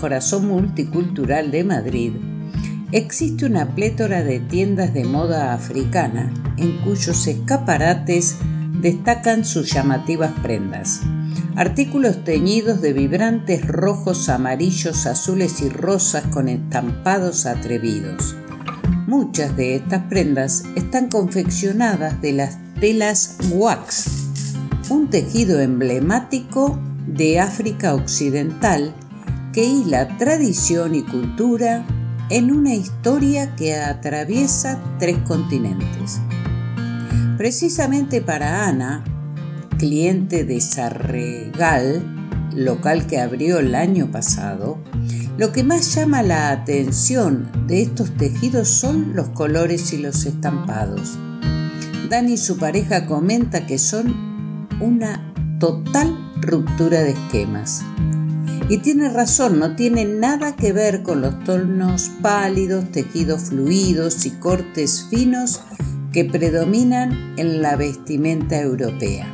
corazón 0.00 0.48
multicultural 0.48 1.50
de 1.50 1.64
Madrid, 1.64 2.12
existe 2.92 3.44
una 3.44 3.74
plétora 3.74 4.22
de 4.22 4.40
tiendas 4.40 4.94
de 4.94 5.04
moda 5.04 5.52
africana 5.52 6.32
en 6.56 6.78
cuyos 6.78 7.26
escaparates 7.26 8.36
destacan 8.80 9.44
sus 9.44 9.70
llamativas 9.70 10.32
prendas. 10.42 11.02
Artículos 11.56 12.24
teñidos 12.24 12.80
de 12.80 12.94
vibrantes 12.94 13.66
rojos, 13.66 14.30
amarillos, 14.30 15.06
azules 15.06 15.60
y 15.60 15.68
rosas 15.68 16.24
con 16.28 16.48
estampados 16.48 17.44
atrevidos. 17.44 18.34
Muchas 19.10 19.56
de 19.56 19.74
estas 19.74 20.04
prendas 20.04 20.62
están 20.76 21.08
confeccionadas 21.08 22.22
de 22.22 22.32
las 22.32 22.58
telas 22.78 23.38
wax, 23.50 24.04
un 24.88 25.10
tejido 25.10 25.58
emblemático 25.58 26.78
de 27.08 27.40
África 27.40 27.92
Occidental 27.96 28.94
que 29.52 29.64
hila 29.64 30.16
tradición 30.16 30.94
y 30.94 31.02
cultura 31.02 31.84
en 32.28 32.52
una 32.52 32.76
historia 32.76 33.56
que 33.56 33.74
atraviesa 33.74 34.80
tres 35.00 35.18
continentes. 35.26 36.20
Precisamente 37.36 38.20
para 38.20 38.68
Ana, 38.68 39.02
cliente 39.76 40.44
de 40.44 40.60
Sarregal, 40.60 42.04
local 42.54 43.08
que 43.08 43.18
abrió 43.18 43.58
el 43.58 43.74
año 43.74 44.12
pasado, 44.12 44.78
lo 45.40 45.52
que 45.52 45.64
más 45.64 45.94
llama 45.94 46.22
la 46.22 46.50
atención 46.50 47.50
de 47.66 47.80
estos 47.80 48.14
tejidos 48.18 48.68
son 48.68 49.16
los 49.16 49.30
colores 49.30 49.94
y 49.94 49.96
los 49.96 50.26
estampados. 50.26 51.18
Dani 52.10 52.34
y 52.34 52.36
su 52.36 52.58
pareja 52.58 53.06
comenta 53.06 53.64
que 53.64 53.78
son 53.78 54.68
una 54.80 55.32
total 55.58 56.14
ruptura 56.42 57.00
de 57.00 57.12
esquemas. 57.12 57.80
Y 58.68 58.82
tiene 58.82 59.08
razón, 59.08 59.58
no 59.58 59.76
tiene 59.76 60.04
nada 60.04 60.56
que 60.56 60.74
ver 60.74 61.02
con 61.02 61.22
los 61.22 61.42
tonos 61.44 62.10
pálidos, 62.20 62.92
tejidos 62.92 63.44
fluidos 63.44 64.26
y 64.26 64.32
cortes 64.32 65.06
finos 65.08 65.62
que 66.12 66.26
predominan 66.26 67.32
en 67.38 67.62
la 67.62 67.76
vestimenta 67.76 68.60
europea. 68.60 69.26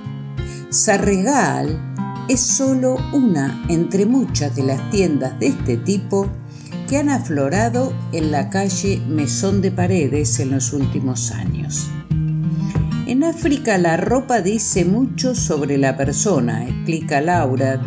Sarregal 0.70 1.95
es 2.28 2.40
solo 2.40 2.96
una 3.12 3.64
entre 3.68 4.04
muchas 4.04 4.56
de 4.56 4.64
las 4.64 4.90
tiendas 4.90 5.38
de 5.38 5.48
este 5.48 5.76
tipo 5.76 6.26
que 6.88 6.98
han 6.98 7.08
aflorado 7.08 7.92
en 8.12 8.32
la 8.32 8.50
calle 8.50 9.00
Mesón 9.08 9.60
de 9.60 9.70
Paredes 9.70 10.40
en 10.40 10.50
los 10.50 10.72
últimos 10.72 11.30
años. 11.30 11.88
En 13.06 13.22
África 13.22 13.78
la 13.78 13.96
ropa 13.96 14.40
dice 14.40 14.84
mucho 14.84 15.36
sobre 15.36 15.78
la 15.78 15.96
persona, 15.96 16.66
explica 16.66 17.20
Laura, 17.20 17.80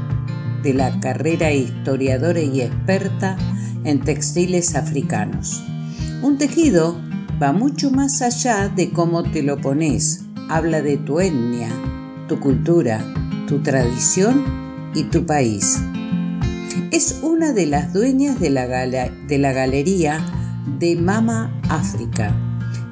de 0.63 0.73
la 0.73 0.99
carrera 0.99 1.51
historiadora 1.51 2.39
y 2.39 2.61
experta 2.61 3.37
en 3.83 4.01
textiles 4.01 4.75
africanos. 4.75 5.61
Un 6.21 6.37
tejido 6.37 6.97
va 7.41 7.51
mucho 7.51 7.91
más 7.91 8.21
allá 8.21 8.69
de 8.69 8.91
cómo 8.91 9.23
te 9.23 9.43
lo 9.43 9.59
pones, 9.59 10.23
habla 10.49 10.81
de 10.81 10.97
tu 10.97 11.19
etnia, 11.19 11.69
tu 12.27 12.39
cultura, 12.39 13.03
tu 13.49 13.63
tradición 13.63 14.45
y 14.93 15.05
tu 15.05 15.25
país. 15.25 15.79
Es 16.91 17.21
una 17.23 17.51
de 17.51 17.65
las 17.65 17.91
dueñas 17.93 18.39
de 18.39 18.51
la, 18.51 18.67
de 18.67 19.37
la 19.39 19.51
galería 19.53 20.23
de 20.77 20.95
Mama 20.95 21.59
África, 21.67 22.35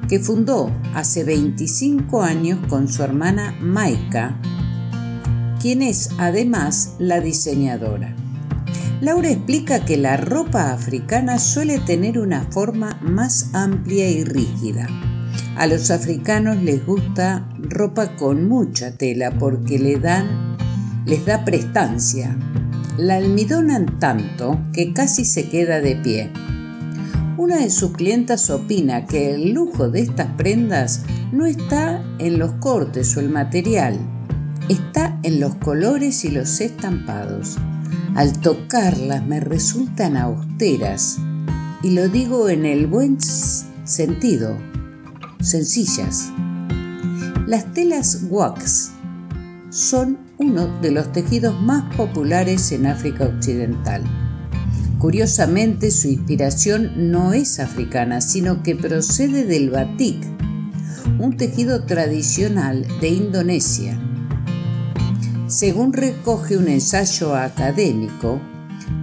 que 0.08 0.18
fundó 0.18 0.72
hace 0.94 1.22
25 1.22 2.22
años 2.22 2.58
con 2.68 2.88
su 2.88 3.04
hermana 3.04 3.56
Maika, 3.60 4.36
quien 5.62 5.80
es 5.80 6.10
además 6.18 6.96
la 6.98 7.20
diseñadora. 7.20 8.16
Laura 9.00 9.30
explica 9.30 9.84
que 9.84 9.96
la 9.96 10.16
ropa 10.16 10.72
africana 10.72 11.38
suele 11.38 11.78
tener 11.78 12.18
una 12.18 12.42
forma 12.50 12.98
más 13.00 13.54
amplia 13.54 14.10
y 14.10 14.24
rígida. 14.24 14.88
A 15.56 15.66
los 15.66 15.90
africanos 15.90 16.62
les 16.62 16.84
gusta 16.86 17.48
ropa 17.58 18.16
con 18.16 18.48
mucha 18.48 18.92
tela 18.92 19.32
porque 19.38 19.78
le 19.78 19.98
dan, 19.98 20.47
les 21.08 21.24
da 21.24 21.44
prestancia. 21.44 22.36
La 22.98 23.16
almidonan 23.16 23.98
tanto 23.98 24.60
que 24.74 24.92
casi 24.92 25.24
se 25.24 25.48
queda 25.48 25.80
de 25.80 25.96
pie. 25.96 26.30
Una 27.38 27.56
de 27.56 27.70
sus 27.70 27.92
clientas 27.92 28.50
opina 28.50 29.06
que 29.06 29.34
el 29.34 29.52
lujo 29.52 29.88
de 29.88 30.02
estas 30.02 30.26
prendas 30.36 31.02
no 31.32 31.46
está 31.46 32.04
en 32.18 32.38
los 32.38 32.52
cortes 32.54 33.16
o 33.16 33.20
el 33.20 33.30
material, 33.30 33.98
está 34.68 35.18
en 35.22 35.40
los 35.40 35.54
colores 35.54 36.24
y 36.26 36.30
los 36.30 36.60
estampados. 36.60 37.56
Al 38.14 38.38
tocarlas 38.40 39.24
me 39.24 39.40
resultan 39.40 40.16
austeras, 40.16 41.18
y 41.82 41.92
lo 41.92 42.08
digo 42.08 42.50
en 42.50 42.66
el 42.66 42.86
buen 42.86 43.18
sentido, 43.20 44.58
sencillas. 45.40 46.30
Las 47.46 47.72
telas 47.72 48.24
wax 48.28 48.90
son 49.70 50.27
uno 50.38 50.68
de 50.80 50.92
los 50.92 51.12
tejidos 51.12 51.60
más 51.60 51.94
populares 51.96 52.70
en 52.70 52.86
África 52.86 53.24
Occidental. 53.24 54.02
Curiosamente, 54.98 55.90
su 55.90 56.08
inspiración 56.08 57.10
no 57.10 57.32
es 57.32 57.58
africana, 57.60 58.20
sino 58.20 58.62
que 58.62 58.76
procede 58.76 59.44
del 59.44 59.70
batik, 59.70 60.16
un 61.18 61.36
tejido 61.36 61.84
tradicional 61.84 62.86
de 63.00 63.08
Indonesia. 63.08 64.00
Según 65.48 65.92
recoge 65.92 66.56
un 66.56 66.68
ensayo 66.68 67.34
académico, 67.34 68.40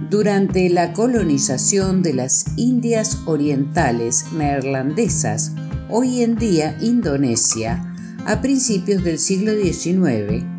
durante 0.08 0.70
la 0.70 0.92
colonización 0.92 2.02
de 2.02 2.14
las 2.14 2.46
Indias 2.56 3.18
Orientales 3.26 4.26
neerlandesas, 4.32 5.52
hoy 5.90 6.22
en 6.22 6.36
día 6.36 6.78
Indonesia, 6.80 7.92
a 8.24 8.40
principios 8.40 9.02
del 9.02 9.18
siglo 9.18 9.52
XIX, 9.52 10.55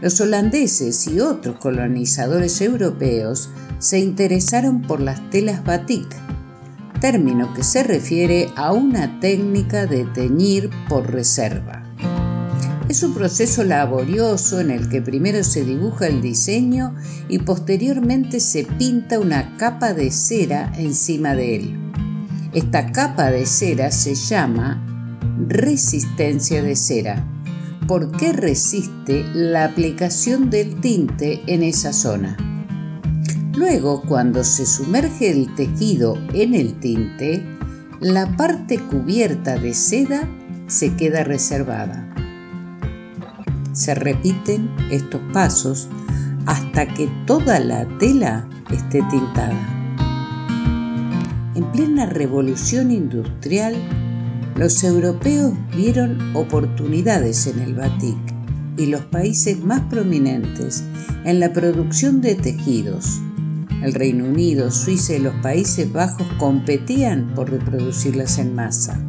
los 0.00 0.20
holandeses 0.20 1.06
y 1.06 1.20
otros 1.20 1.56
colonizadores 1.56 2.60
europeos 2.60 3.50
se 3.78 3.98
interesaron 3.98 4.82
por 4.82 5.00
las 5.00 5.28
telas 5.30 5.64
batik, 5.64 6.06
término 7.00 7.52
que 7.54 7.62
se 7.62 7.82
refiere 7.82 8.48
a 8.56 8.72
una 8.72 9.20
técnica 9.20 9.86
de 9.86 10.04
teñir 10.06 10.70
por 10.88 11.10
reserva. 11.10 11.84
Es 12.88 13.02
un 13.04 13.14
proceso 13.14 13.62
laborioso 13.62 14.58
en 14.58 14.70
el 14.70 14.88
que 14.88 15.00
primero 15.00 15.44
se 15.44 15.64
dibuja 15.64 16.08
el 16.08 16.20
diseño 16.20 16.94
y 17.28 17.38
posteriormente 17.38 18.40
se 18.40 18.64
pinta 18.64 19.20
una 19.20 19.56
capa 19.56 19.92
de 19.94 20.10
cera 20.10 20.72
encima 20.76 21.34
de 21.36 21.56
él. 21.56 21.92
Esta 22.52 22.90
capa 22.90 23.30
de 23.30 23.46
cera 23.46 23.92
se 23.92 24.16
llama 24.16 24.84
resistencia 25.46 26.62
de 26.62 26.74
cera 26.74 27.24
porque 27.90 28.32
resiste 28.32 29.24
la 29.34 29.64
aplicación 29.64 30.48
del 30.48 30.80
tinte 30.80 31.42
en 31.48 31.64
esa 31.64 31.92
zona. 31.92 32.36
Luego, 33.56 34.02
cuando 34.02 34.44
se 34.44 34.64
sumerge 34.64 35.28
el 35.28 35.52
tejido 35.56 36.16
en 36.32 36.54
el 36.54 36.78
tinte, 36.78 37.44
la 37.98 38.36
parte 38.36 38.78
cubierta 38.78 39.58
de 39.58 39.74
seda 39.74 40.28
se 40.68 40.94
queda 40.94 41.24
reservada. 41.24 42.14
Se 43.72 43.96
repiten 43.96 44.70
estos 44.92 45.20
pasos 45.32 45.88
hasta 46.46 46.86
que 46.86 47.08
toda 47.26 47.58
la 47.58 47.88
tela 47.98 48.48
esté 48.70 49.02
tintada. 49.10 49.96
En 51.56 51.64
plena 51.72 52.06
revolución 52.06 52.92
industrial, 52.92 53.74
los 54.60 54.84
europeos 54.84 55.54
vieron 55.74 56.36
oportunidades 56.36 57.46
en 57.46 57.60
el 57.60 57.74
batik 57.74 58.18
y 58.76 58.86
los 58.86 59.00
países 59.06 59.58
más 59.58 59.80
prominentes 59.88 60.84
en 61.24 61.40
la 61.40 61.54
producción 61.54 62.20
de 62.20 62.34
tejidos 62.34 63.22
el 63.82 63.94
Reino 63.94 64.26
Unido, 64.26 64.70
Suiza 64.70 65.14
y 65.14 65.20
los 65.20 65.34
Países 65.36 65.90
Bajos 65.90 66.26
competían 66.38 67.32
por 67.34 67.50
reproducirlas 67.50 68.36
en 68.36 68.54
masa. 68.54 69.02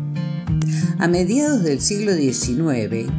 A 0.98 1.10
mediados 1.10 1.64
del 1.64 1.82
siglo 1.82 2.14
XIX, 2.14 3.12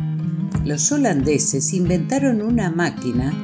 los 0.65 0.91
holandeses 0.91 1.75
inventaron 1.75 2.41
una 2.41 2.71
máquina 2.71 3.35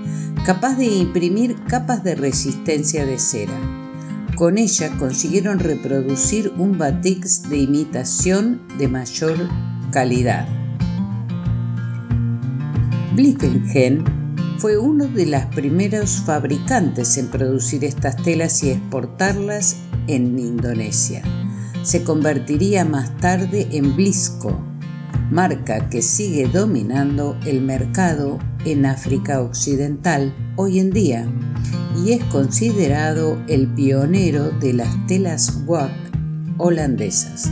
capaz 0.47 0.79
de 0.79 0.87
imprimir 0.87 1.57
capas 1.67 2.03
de 2.05 2.15
resistencia 2.15 3.05
de 3.05 3.19
cera. 3.19 3.78
Con 4.39 4.57
ella 4.57 4.97
consiguieron 5.01 5.59
reproducir 5.59 6.53
un 6.59 6.79
batik 6.79 7.25
de 7.25 7.59
imitación 7.59 8.63
de 8.79 8.87
mayor 8.87 9.37
calidad. 9.91 10.47
Blickingen 13.17 14.05
fue 14.59 14.79
uno 14.79 15.07
de 15.07 15.27
los 15.27 15.45
primeros 15.47 16.23
fabricantes 16.25 17.19
en 17.19 17.27
producir 17.27 17.83
estas 17.83 18.15
telas 18.15 18.63
y 18.63 18.71
exportarlas 18.71 19.79
en 20.07 20.39
Indonesia. 20.39 21.21
Se 21.83 22.05
convertiría 22.05 22.85
más 22.85 23.17
tarde 23.17 23.67
en 23.73 23.97
Blisco, 23.97 24.57
marca 25.33 25.89
que 25.89 26.01
sigue 26.01 26.47
dominando 26.47 27.37
el 27.45 27.61
mercado 27.61 28.39
en 28.65 28.87
África 28.87 29.41
Occidental 29.41 30.33
hoy 30.55 30.79
en 30.79 30.91
día 30.91 31.29
y 32.05 32.13
es 32.13 32.25
considerado 32.25 33.39
el 33.49 33.67
pionero 33.69 34.51
de 34.51 34.73
las 34.73 35.07
telas 35.07 35.63
WAC 35.67 35.91
holandesas. 36.59 37.51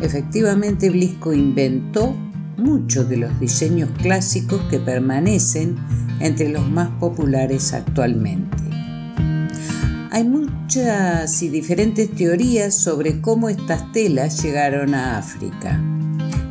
Efectivamente, 0.00 0.90
Blisco 0.90 1.32
inventó 1.32 2.14
muchos 2.56 3.08
de 3.08 3.16
los 3.16 3.38
diseños 3.40 3.90
clásicos 4.02 4.60
que 4.70 4.78
permanecen 4.78 5.76
entre 6.20 6.48
los 6.48 6.68
más 6.68 6.88
populares 7.00 7.72
actualmente. 7.72 8.64
Hay 10.10 10.24
muchas 10.24 11.42
y 11.42 11.48
diferentes 11.48 12.10
teorías 12.14 12.74
sobre 12.74 13.20
cómo 13.20 13.48
estas 13.48 13.92
telas 13.92 14.42
llegaron 14.42 14.94
a 14.94 15.18
África. 15.18 15.82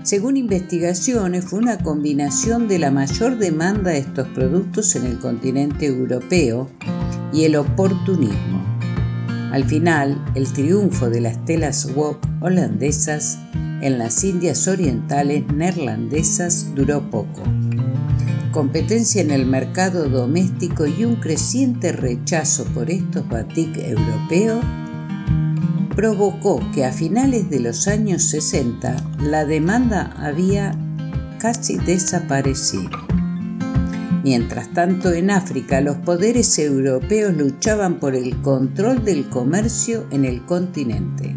Según 0.07 0.37
investigaciones, 0.37 1.43
fue 1.43 1.59
una 1.59 1.79
combinación 1.79 2.69
de 2.69 2.79
la 2.79 2.91
mayor 2.91 3.37
demanda 3.37 3.91
de 3.91 3.97
estos 3.97 4.25
productos 4.29 4.95
en 4.95 5.05
el 5.05 5.19
continente 5.19 5.85
europeo 5.85 6.69
y 7.33 7.43
el 7.43 7.57
oportunismo. 7.57 8.63
Al 9.51 9.65
final, 9.65 10.23
el 10.33 10.47
triunfo 10.53 11.09
de 11.09 11.19
las 11.19 11.43
telas 11.43 11.93
wok 11.93 12.25
holandesas 12.39 13.37
en 13.81 13.97
las 13.97 14.23
Indias 14.23 14.69
Orientales 14.69 15.43
neerlandesas 15.53 16.73
duró 16.73 17.11
poco. 17.11 17.43
Competencia 18.53 19.21
en 19.21 19.31
el 19.31 19.45
mercado 19.45 20.07
doméstico 20.07 20.87
y 20.87 21.03
un 21.03 21.17
creciente 21.17 21.91
rechazo 21.91 22.63
por 22.73 22.89
estos 22.89 23.27
batik 23.27 23.75
europeos 23.75 24.63
provocó 25.97 26.62
que 26.75 26.86
a 26.86 26.91
finales 26.91 27.49
de 27.49 27.60
los 27.60 27.88
años 27.88 28.21
60 28.21 28.97
la 29.19 29.45
demanda 29.45 30.13
había 30.19 30.77
casi 31.39 31.77
desaparecido. 31.77 32.91
Mientras 34.23 34.71
tanto, 34.73 35.12
en 35.12 35.31
África 35.31 35.81
los 35.81 35.97
poderes 35.97 36.60
europeos 36.60 37.36
luchaban 37.36 37.99
por 37.99 38.13
el 38.13 38.39
control 38.43 39.03
del 39.03 39.27
comercio 39.27 40.05
en 40.12 40.25
el 40.25 40.45
continente. 40.45 41.36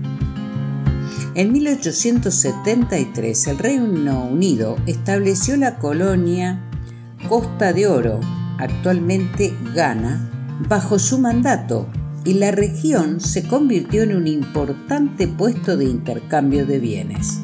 En 1.34 1.52
1873 1.52 3.46
el 3.46 3.58
Reino 3.58 4.26
Unido 4.26 4.76
estableció 4.84 5.56
la 5.56 5.78
colonia 5.78 6.60
Costa 7.30 7.72
de 7.72 7.86
Oro, 7.86 8.20
actualmente 8.58 9.54
Ghana, 9.74 10.58
bajo 10.68 10.98
su 10.98 11.18
mandato 11.18 11.86
y 12.24 12.34
la 12.34 12.50
región 12.50 13.20
se 13.20 13.44
convirtió 13.44 14.02
en 14.02 14.14
un 14.14 14.26
importante 14.26 15.26
puesto 15.26 15.76
de 15.76 15.86
intercambio 15.86 16.66
de 16.66 16.78
bienes. 16.78 17.40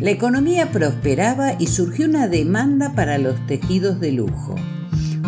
La 0.00 0.10
economía 0.10 0.72
prosperaba 0.72 1.52
y 1.58 1.66
surgió 1.68 2.06
una 2.06 2.26
demanda 2.26 2.94
para 2.94 3.18
los 3.18 3.34
tejidos 3.46 4.00
de 4.00 4.12
lujo. 4.12 4.56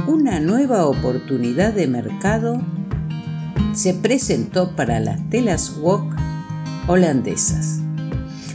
Una 0.09 0.41
nueva 0.41 0.87
oportunidad 0.87 1.73
de 1.75 1.87
mercado 1.87 2.61
se 3.75 3.95
presentó 3.95 4.75
para 4.75 4.99
las 5.01 5.29
telas 5.31 5.77
wok 5.81 6.15
holandesas. 6.89 7.81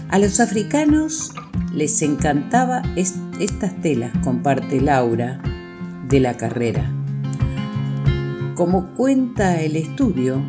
A 0.10 0.20
los 0.20 0.40
africanos 0.40 1.32
les 1.74 2.02
encantaba 2.02 2.82
est- 2.96 3.16
estas 3.40 3.80
telas, 3.82 4.12
comparte 4.24 4.82
Laura 4.82 5.40
de 6.10 6.20
la 6.20 6.36
carrera. 6.36 6.92
Como 8.58 8.96
cuenta 8.96 9.62
el 9.62 9.76
estudio, 9.76 10.44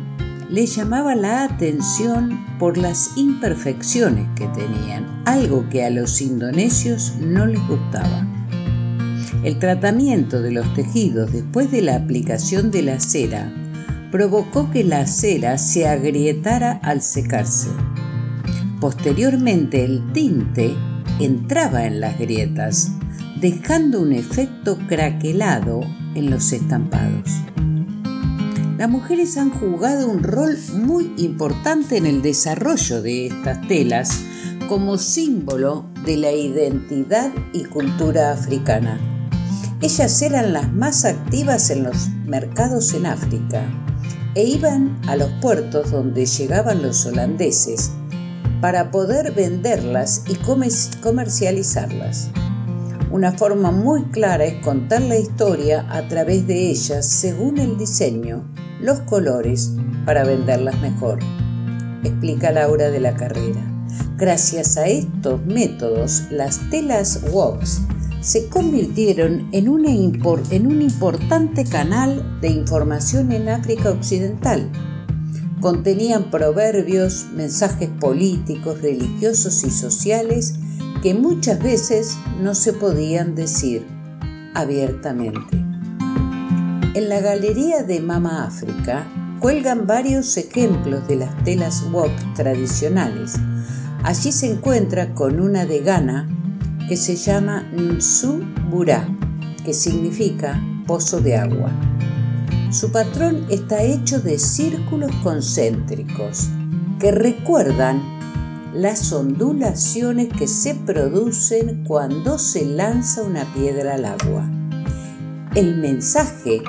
les 0.49 0.75
llamaba 0.75 1.13
la 1.13 1.43
atención 1.43 2.43
por 2.57 2.75
las 2.75 3.11
imperfecciones 3.17 4.27
que 4.35 4.47
tenían, 4.47 5.21
algo 5.25 5.69
que 5.69 5.85
a 5.85 5.91
los 5.91 6.19
indonesios 6.19 7.13
no 7.21 7.45
les 7.45 7.61
gustaba. 7.67 8.25
El 9.43 9.59
tratamiento 9.59 10.41
de 10.41 10.49
los 10.49 10.73
tejidos 10.73 11.31
después 11.31 11.69
de 11.69 11.83
la 11.83 11.97
aplicación 11.97 12.71
de 12.71 12.81
la 12.81 12.99
cera 12.99 13.53
provocó 14.11 14.71
que 14.71 14.83
la 14.83 15.05
cera 15.05 15.59
se 15.59 15.87
agrietara 15.87 16.79
al 16.81 17.03
secarse. 17.03 17.69
Posteriormente 18.81 19.85
el 19.85 20.13
tinte 20.13 20.73
entraba 21.19 21.85
en 21.85 21.99
las 21.99 22.17
grietas, 22.17 22.91
dejando 23.39 24.01
un 24.01 24.13
efecto 24.13 24.79
craquelado 24.87 25.81
en 26.15 26.31
los 26.31 26.53
estampados. 26.53 27.29
Las 28.79 28.89
mujeres 28.89 29.35
han 29.35 29.49
jugado 29.49 30.07
un 30.07 30.23
rol 30.23 30.57
muy 30.73 31.11
importante 31.17 31.97
en 31.97 32.05
el 32.05 32.21
desarrollo 32.21 33.01
de 33.01 33.27
estas 33.27 33.67
telas 33.67 34.21
como 34.69 34.97
símbolo 34.97 35.83
de 36.05 36.15
la 36.15 36.31
identidad 36.31 37.29
y 37.51 37.65
cultura 37.65 38.31
africana. 38.31 38.97
Ellas 39.81 40.21
eran 40.21 40.53
las 40.53 40.71
más 40.71 41.03
activas 41.03 41.71
en 41.71 41.83
los 41.83 42.07
mercados 42.25 42.93
en 42.93 43.05
África 43.05 43.65
e 44.33 44.45
iban 44.45 44.97
a 45.09 45.17
los 45.17 45.29
puertos 45.41 45.91
donde 45.91 46.25
llegaban 46.25 46.81
los 46.81 47.05
holandeses 47.05 47.91
para 48.61 48.91
poder 48.91 49.33
venderlas 49.33 50.23
y 50.29 50.35
comer- 50.35 50.71
comercializarlas. 51.03 52.29
Una 53.11 53.31
forma 53.31 53.71
muy 53.71 54.03
clara 54.11 54.45
es 54.45 54.63
contar 54.63 55.01
la 55.01 55.17
historia 55.17 55.83
a 55.89 56.07
través 56.07 56.45
de 56.45 56.69
ellas 56.69 57.09
según 57.09 57.57
el 57.57 57.75
diseño, 57.75 58.47
los 58.79 58.99
colores, 58.99 59.73
para 60.05 60.23
venderlas 60.23 60.79
mejor, 60.79 61.17
explica 62.03 62.51
Laura 62.51 62.91
de 62.91 62.99
la 62.99 63.15
carrera. 63.15 63.61
Gracias 64.15 64.77
a 64.77 64.87
estos 64.87 65.43
métodos, 65.43 66.25
las 66.29 66.69
telas 66.69 67.23
WOX 67.31 67.81
se 68.21 68.47
convirtieron 68.47 69.49
en 69.53 69.69
un 69.69 69.87
importante 69.87 71.63
canal 71.63 72.39
de 72.41 72.49
información 72.49 73.31
en 73.31 73.49
África 73.49 73.89
Occidental. 73.89 74.69
Contenían 75.61 76.29
proverbios, 76.29 77.25
mensajes 77.33 77.89
políticos, 77.89 78.83
religiosos 78.83 79.63
y 79.63 79.71
sociales 79.71 80.59
que 81.01 81.13
muchas 81.13 81.61
veces 81.61 82.17
no 82.41 82.53
se 82.55 82.73
podían 82.73 83.35
decir 83.35 83.85
abiertamente. 84.53 85.57
En 86.93 87.07
la 87.07 87.21
galería 87.21 87.83
de 87.83 88.01
Mama 88.01 88.45
África 88.45 89.07
cuelgan 89.39 89.87
varios 89.87 90.35
ejemplos 90.37 91.07
de 91.07 91.15
las 91.15 91.43
telas 91.43 91.85
wok 91.91 92.11
tradicionales. 92.35 93.35
Allí 94.03 94.31
se 94.31 94.51
encuentra 94.51 95.13
con 95.13 95.39
una 95.39 95.65
de 95.65 95.79
Ghana 95.79 96.27
que 96.89 96.97
se 96.97 97.15
llama 97.15 97.63
Nsu 97.71 98.43
Bura, 98.69 99.07
que 99.63 99.73
significa 99.73 100.61
pozo 100.85 101.21
de 101.21 101.37
agua. 101.37 101.71
Su 102.71 102.91
patrón 102.91 103.45
está 103.49 103.81
hecho 103.83 104.19
de 104.19 104.37
círculos 104.37 105.11
concéntricos 105.23 106.49
que 106.99 107.11
recuerdan 107.11 108.18
las 108.73 109.11
ondulaciones 109.11 110.29
que 110.29 110.47
se 110.47 110.75
producen 110.75 111.83
cuando 111.85 112.37
se 112.37 112.65
lanza 112.65 113.23
una 113.23 113.45
piedra 113.53 113.95
al 113.95 114.05
agua. 114.05 114.49
El 115.55 115.77
mensaje 115.77 116.61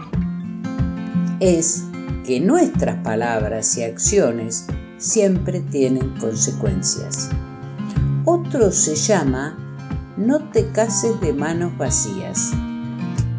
es 1.40 1.84
que 2.24 2.40
nuestras 2.40 3.02
palabras 3.02 3.76
y 3.76 3.82
acciones 3.82 4.66
siempre 4.96 5.60
tienen 5.60 6.14
consecuencias. 6.18 7.28
Otro 8.24 8.72
se 8.72 8.94
llama 8.94 9.58
No 10.16 10.50
te 10.50 10.70
cases 10.70 11.20
de 11.20 11.32
manos 11.32 11.76
vacías 11.76 12.52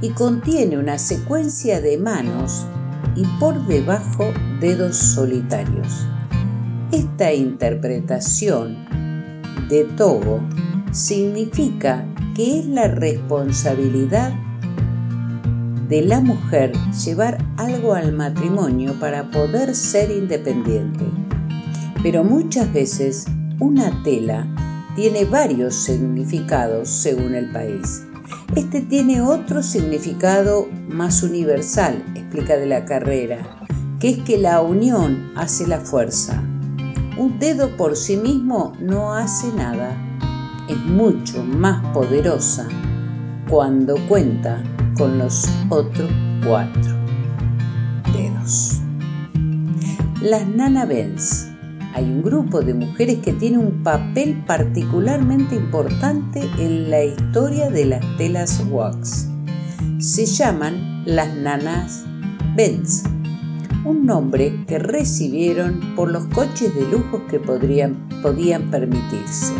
y 0.02 0.10
contiene 0.10 0.78
una 0.78 0.98
secuencia 0.98 1.82
de 1.82 1.98
manos 1.98 2.66
y 3.16 3.26
por 3.40 3.66
debajo 3.68 4.32
dedos 4.60 4.98
solitarios. 4.98 6.11
Esta 6.92 7.32
interpretación 7.32 8.76
de 9.70 9.86
Togo 9.96 10.42
significa 10.92 12.06
que 12.36 12.60
es 12.60 12.66
la 12.66 12.90
responsabilidad 12.90 14.34
de 15.88 16.02
la 16.02 16.20
mujer 16.20 16.74
llevar 17.06 17.38
algo 17.56 17.94
al 17.94 18.12
matrimonio 18.12 19.00
para 19.00 19.32
poder 19.32 19.74
ser 19.74 20.12
independiente. 20.12 21.06
Pero 22.04 22.26
muchas 22.26 22.74
veces 22.74 23.26
una 23.60 24.04
tela 24.04 24.46
tiene 24.94 25.24
varios 25.24 25.76
significados 25.76 26.90
según 26.90 27.36
el 27.36 27.54
país. 27.54 28.04
Este 28.58 28.82
tiene 28.82 29.22
otro 29.22 29.64
significado 29.64 30.68
más 30.90 31.24
universal, 31.24 32.04
explica 32.16 32.58
de 32.58 32.66
la 32.66 32.84
carrera, 32.84 33.66
que 34.02 34.10
es 34.10 34.18
que 34.24 34.38
la 34.38 34.62
unión 34.62 35.32
hace 35.38 35.66
la 35.68 35.80
fuerza. 35.80 36.51
Un 37.18 37.40
dedo 37.40 37.76
por 37.76 37.98
sí 37.98 38.16
mismo 38.16 38.74
no 38.80 39.14
hace 39.14 39.52
nada. 39.54 39.98
Es 40.70 40.78
mucho 40.78 41.44
más 41.44 41.86
poderosa 41.94 42.68
cuando 43.50 43.96
cuenta 44.08 44.64
con 44.98 45.18
los 45.18 45.50
otros 45.70 46.10
cuatro 46.46 46.96
dedos. 48.14 48.80
Las 50.22 50.48
Nana 50.48 50.86
Benz. 50.86 51.48
Hay 51.94 52.06
un 52.06 52.24
grupo 52.24 52.62
de 52.62 52.74
mujeres 52.74 53.20
que 53.20 53.34
tiene 53.34 53.58
un 53.58 53.84
papel 53.84 54.46
particularmente 54.48 55.56
importante 55.56 56.40
en 56.58 56.90
la 56.90 57.04
historia 57.04 57.70
de 57.70 57.86
las 57.86 58.18
telas 58.18 58.64
wax. 58.70 59.28
Se 60.00 60.26
llaman 60.26 61.04
las 61.06 61.36
Nanas 61.36 62.06
Benz, 62.56 63.04
un 63.84 64.06
nombre 64.06 64.64
que 64.68 64.78
recibieron 64.78 65.96
por 65.96 66.12
los 66.12 66.26
coches 66.26 66.74
de 66.76 66.88
lujo 66.88 67.26
que 67.28 67.40
podían 67.40 68.72
permitirse. 68.72 69.54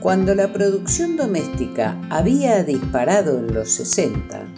Cuando 0.00 0.34
la 0.34 0.52
producción 0.52 1.16
doméstica 1.16 1.98
había 2.10 2.62
disparado 2.62 3.38
en 3.38 3.54
los 3.54 3.70
60, 3.70 4.54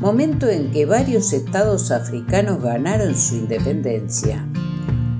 momento 0.00 0.48
en 0.48 0.70
que 0.70 0.84
varios 0.84 1.32
estados 1.32 1.90
africanos 1.90 2.62
ganaron 2.62 3.16
su 3.16 3.36
independencia, 3.36 4.46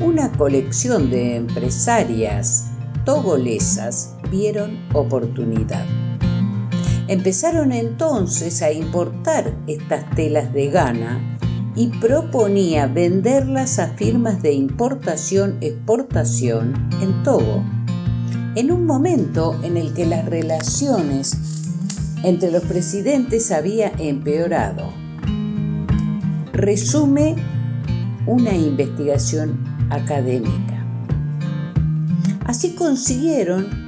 una 0.01 0.31
colección 0.33 1.11
de 1.11 1.37
empresarias 1.37 2.66
togolesas 3.05 4.14
vieron 4.31 4.79
oportunidad. 4.92 5.87
Empezaron 7.09 7.73
entonces 7.73 8.62
a 8.62 8.73
importar 8.73 9.55
estas 9.66 10.09
telas 10.14 10.53
de 10.53 10.68
Ghana 10.68 11.34
y 11.76 11.88
proponía 11.88 12.87
venderlas 12.87 13.78
a 13.78 13.88
firmas 13.88 14.42
de 14.42 14.52
importación-exportación 14.52 16.74
en 17.00 17.22
Togo 17.22 17.64
en 18.54 18.70
un 18.70 18.87
momento 18.87 19.58
en 19.62 19.76
el 19.76 19.92
que 19.94 20.06
las 20.06 20.24
relaciones 20.26 21.37
entre 22.22 22.50
los 22.50 22.62
presidentes 22.64 23.50
había 23.50 23.92
empeorado. 23.98 24.92
Resume 26.52 27.37
una 28.26 28.54
investigación 28.54 29.58
académica. 29.90 30.87
Así 32.46 32.74
consiguieron 32.74 33.84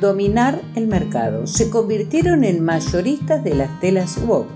dominar 0.00 0.60
el 0.74 0.88
mercado. 0.88 1.46
Se 1.46 1.70
convirtieron 1.70 2.44
en 2.44 2.64
mayoristas 2.64 3.44
de 3.44 3.54
las 3.54 3.80
telas 3.80 4.18
wok, 4.26 4.48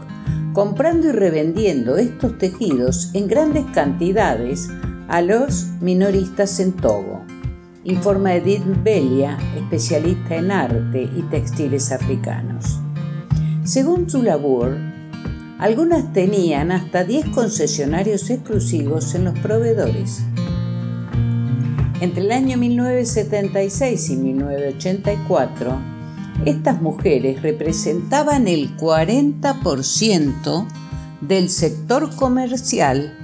comprando 0.52 1.08
y 1.08 1.12
revendiendo 1.12 1.96
estos 1.96 2.38
tejidos 2.38 3.10
en 3.14 3.28
grandes 3.28 3.64
cantidades 3.72 4.68
a 5.08 5.22
los 5.22 5.66
minoristas 5.80 6.60
en 6.60 6.72
Togo 6.72 7.22
informa 7.84 8.34
Edith 8.34 8.62
Belia, 8.84 9.38
especialista 9.56 10.36
en 10.36 10.50
arte 10.50 11.08
y 11.16 11.22
textiles 11.22 11.90
africanos. 11.90 12.78
Según 13.64 14.08
Zulabur, 14.08 14.76
algunas 15.58 16.12
tenían 16.12 16.70
hasta 16.70 17.04
10 17.04 17.28
concesionarios 17.30 18.30
exclusivos 18.30 19.14
en 19.14 19.24
los 19.24 19.38
proveedores. 19.38 20.22
Entre 22.00 22.24
el 22.24 22.32
año 22.32 22.56
1976 22.58 24.10
y 24.10 24.16
1984, 24.16 25.91
estas 26.44 26.82
mujeres 26.82 27.42
representaban 27.42 28.48
el 28.48 28.76
40% 28.76 30.66
del 31.20 31.48
sector 31.48 32.14
comercial 32.16 33.16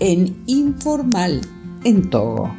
en 0.00 0.36
informal 0.46 1.40
en 1.84 2.10
Togo. 2.10 2.50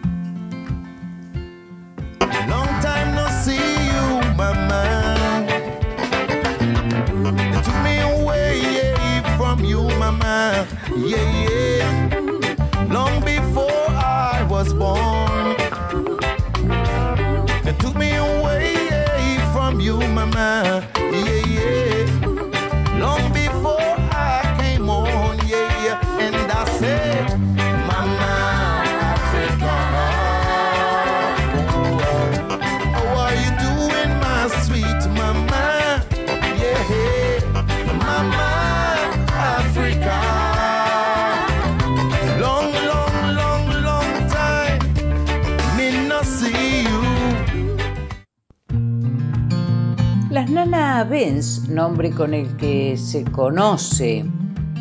Nana 50.57 51.03
Benz, 51.03 51.69
nombre 51.69 52.09
con 52.09 52.33
el 52.33 52.57
que 52.57 52.97
se 52.97 53.23
conoce 53.23 54.25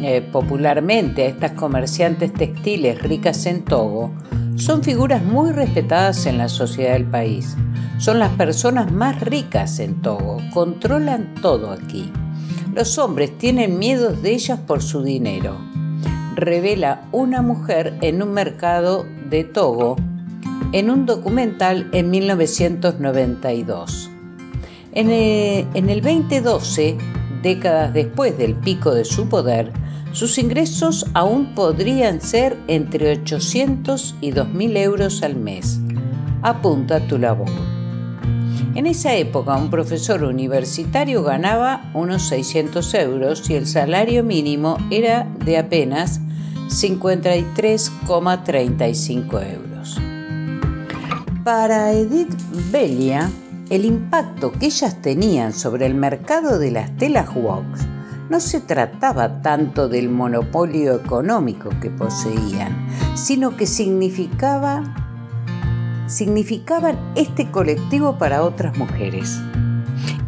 eh, 0.01 0.27
popularmente 0.33 1.25
a 1.25 1.27
estas 1.27 1.53
comerciantes 1.53 2.33
textiles 2.33 3.03
ricas 3.03 3.45
en 3.45 3.63
Togo, 3.63 4.11
son 4.55 4.83
figuras 4.83 5.23
muy 5.23 5.53
respetadas 5.53 6.25
en 6.25 6.39
la 6.39 6.49
sociedad 6.49 6.95
del 6.95 7.05
país. 7.05 7.59
Son 7.99 8.19
las 8.19 8.33
personas 8.37 8.91
más 8.91 9.21
ricas 9.21 9.79
en 9.79 10.01
Togo, 10.01 10.39
controlan 10.55 11.35
todo 11.43 11.71
aquí. 11.71 12.11
Los 12.75 12.97
hombres 12.97 13.37
tienen 13.37 13.79
miedo 13.79 14.15
de 14.15 14.33
ellas 14.33 14.59
por 14.59 14.83
su 14.83 15.03
dinero. 15.03 15.59
Revela 16.37 17.07
una 17.13 17.43
mujer 17.43 17.99
en 18.01 18.23
un 18.23 18.33
mercado 18.33 19.05
de 19.29 19.45
Togo 19.45 19.97
en 20.73 20.89
un 20.89 21.05
documental 21.05 21.91
en 21.93 22.11
1992. 22.11 24.13
En 24.97 25.11
el, 25.11 25.69
en 25.75 25.91
el 25.91 26.01
2012, 26.01 26.97
décadas 27.43 27.93
después 27.93 28.39
del 28.39 28.55
pico 28.55 28.95
de 28.95 29.05
su 29.05 29.29
poder, 29.29 29.71
sus 30.13 30.39
ingresos 30.39 31.05
aún 31.13 31.55
podrían 31.55 32.23
ser 32.23 32.57
entre 32.67 33.13
800 33.13 34.15
y 34.23 34.33
2.000 34.33 34.79
euros 34.79 35.23
al 35.23 35.37
mes. 35.37 35.81
Apunta 36.41 37.07
tu 37.07 37.19
labor. 37.19 37.51
En 38.75 38.87
esa 38.87 39.15
época 39.17 39.55
un 39.57 39.69
profesor 39.69 40.23
universitario 40.23 41.23
ganaba 41.23 41.91
unos 41.93 42.23
600 42.29 42.95
euros 42.95 43.51
y 43.51 43.55
el 43.55 43.67
salario 43.67 44.25
mínimo 44.25 44.79
era 44.91 45.29
de 45.45 45.59
apenas 45.59 46.23
53,35 46.69 49.53
euros. 49.53 50.01
Para 51.45 51.93
Edith 51.93 52.35
Belia, 52.73 53.31
el 53.71 53.85
impacto 53.85 54.53
que 54.53 54.67
ellas 54.67 55.03
tenían 55.03 55.53
sobre 55.53 55.87
el 55.87 55.95
mercado 55.95 56.59
de 56.59 56.71
las 56.71 56.97
telas 56.97 57.29
wax 57.35 57.87
no 58.29 58.41
se 58.41 58.61
trataba 58.61 59.41
tanto 59.43 59.89
del 59.89 60.09
monopolio 60.09 60.95
económico 60.97 61.71
que 61.81 61.91
poseían, 61.91 62.89
sino 63.15 63.57
que 63.57 63.67
significaba, 63.67 64.83
significaban 66.07 66.99
este 67.15 67.51
colectivo 67.51 68.19
para 68.19 68.43
otras 68.43 68.77
mujeres. 68.79 69.41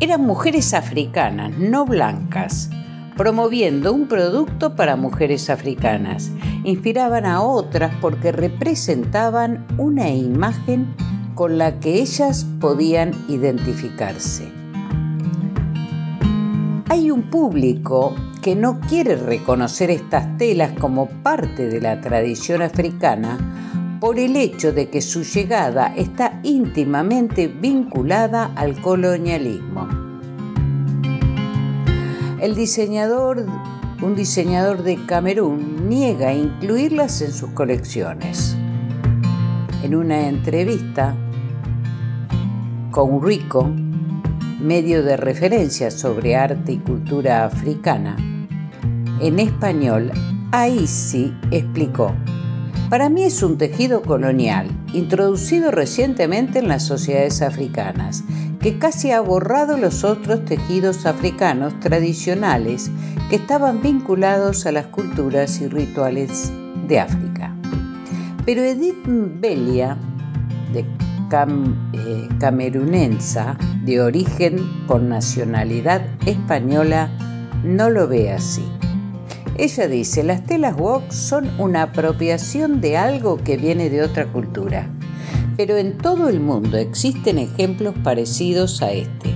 Eran 0.00 0.22
mujeres 0.22 0.74
africanas, 0.74 1.58
no 1.58 1.84
blancas, 1.84 2.70
promoviendo 3.16 3.92
un 3.92 4.06
producto 4.06 4.76
para 4.76 4.94
mujeres 4.94 5.50
africanas. 5.50 6.30
Inspiraban 6.62 7.26
a 7.26 7.42
otras 7.42 7.92
porque 8.00 8.30
representaban 8.30 9.66
una 9.76 10.08
imagen 10.10 10.94
con 11.38 11.56
la 11.56 11.78
que 11.78 12.00
ellas 12.00 12.44
podían 12.58 13.12
identificarse. 13.28 14.50
Hay 16.88 17.12
un 17.12 17.30
público 17.30 18.12
que 18.42 18.56
no 18.56 18.80
quiere 18.80 19.14
reconocer 19.14 19.88
estas 19.92 20.36
telas 20.36 20.72
como 20.80 21.06
parte 21.22 21.68
de 21.68 21.80
la 21.80 22.00
tradición 22.00 22.60
africana 22.60 23.38
por 24.00 24.18
el 24.18 24.34
hecho 24.34 24.72
de 24.72 24.90
que 24.90 25.00
su 25.00 25.22
llegada 25.22 25.94
está 25.94 26.40
íntimamente 26.42 27.46
vinculada 27.46 28.50
al 28.56 28.82
colonialismo. 28.82 29.86
El 32.40 32.56
diseñador, 32.56 33.46
un 34.02 34.16
diseñador 34.16 34.82
de 34.82 34.96
Camerún, 35.06 35.88
niega 35.88 36.34
incluirlas 36.34 37.22
en 37.22 37.30
sus 37.30 37.50
colecciones. 37.50 38.56
En 39.84 39.94
una 39.94 40.26
entrevista 40.28 41.14
con 42.98 43.22
Rico, 43.22 43.70
medio 44.60 45.04
de 45.04 45.16
referencia 45.16 45.88
sobre 45.92 46.34
arte 46.34 46.72
y 46.72 46.78
cultura 46.78 47.44
africana, 47.44 48.16
en 49.20 49.38
español, 49.38 50.10
Aisi 50.50 51.32
explicó, 51.52 52.12
para 52.90 53.08
mí 53.08 53.22
es 53.22 53.40
un 53.44 53.56
tejido 53.56 54.02
colonial, 54.02 54.66
introducido 54.92 55.70
recientemente 55.70 56.58
en 56.58 56.66
las 56.66 56.86
sociedades 56.86 57.40
africanas, 57.40 58.24
que 58.58 58.80
casi 58.80 59.12
ha 59.12 59.20
borrado 59.20 59.76
los 59.76 60.02
otros 60.02 60.44
tejidos 60.44 61.06
africanos 61.06 61.78
tradicionales 61.78 62.90
que 63.30 63.36
estaban 63.36 63.80
vinculados 63.80 64.66
a 64.66 64.72
las 64.72 64.88
culturas 64.88 65.60
y 65.60 65.68
rituales 65.68 66.50
de 66.88 66.98
África. 66.98 67.54
Pero 68.44 68.62
Edith 68.62 69.04
Belia, 69.06 69.96
de 70.72 70.84
cam, 71.28 71.90
eh, 71.92 72.28
camerunensa, 72.38 73.56
de 73.84 74.00
origen 74.00 74.58
con 74.86 75.08
nacionalidad 75.08 76.02
española, 76.26 77.10
no 77.64 77.90
lo 77.90 78.08
ve 78.08 78.32
así. 78.32 78.64
Ella 79.56 79.88
dice, 79.88 80.22
las 80.22 80.44
telas 80.44 80.76
wok 80.76 81.10
son 81.10 81.50
una 81.58 81.82
apropiación 81.82 82.80
de 82.80 82.96
algo 82.96 83.38
que 83.38 83.56
viene 83.56 83.90
de 83.90 84.02
otra 84.02 84.26
cultura, 84.26 84.88
pero 85.56 85.76
en 85.76 85.98
todo 85.98 86.28
el 86.28 86.38
mundo 86.38 86.76
existen 86.76 87.38
ejemplos 87.38 87.94
parecidos 88.04 88.82
a 88.82 88.92
este. 88.92 89.34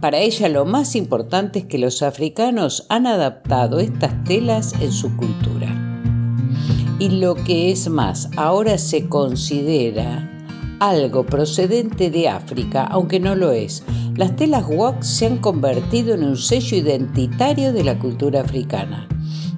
Para 0.00 0.18
ella 0.18 0.48
lo 0.48 0.64
más 0.64 0.96
importante 0.96 1.60
es 1.60 1.64
que 1.66 1.78
los 1.78 2.02
africanos 2.02 2.84
han 2.88 3.06
adaptado 3.06 3.78
estas 3.78 4.24
telas 4.24 4.74
en 4.80 4.92
su 4.92 5.16
cultura. 5.16 5.68
Y 6.98 7.08
lo 7.08 7.34
que 7.36 7.70
es 7.70 7.88
más, 7.88 8.30
ahora 8.36 8.76
se 8.78 9.08
considera 9.08 10.33
algo 10.80 11.24
procedente 11.26 12.10
de 12.10 12.28
África, 12.28 12.84
aunque 12.84 13.20
no 13.20 13.34
lo 13.34 13.52
es. 13.52 13.82
Las 14.16 14.36
telas 14.36 14.66
wok 14.68 15.02
se 15.02 15.26
han 15.26 15.38
convertido 15.38 16.14
en 16.14 16.24
un 16.24 16.36
sello 16.36 16.76
identitario 16.76 17.72
de 17.72 17.84
la 17.84 17.98
cultura 17.98 18.40
africana 18.40 19.08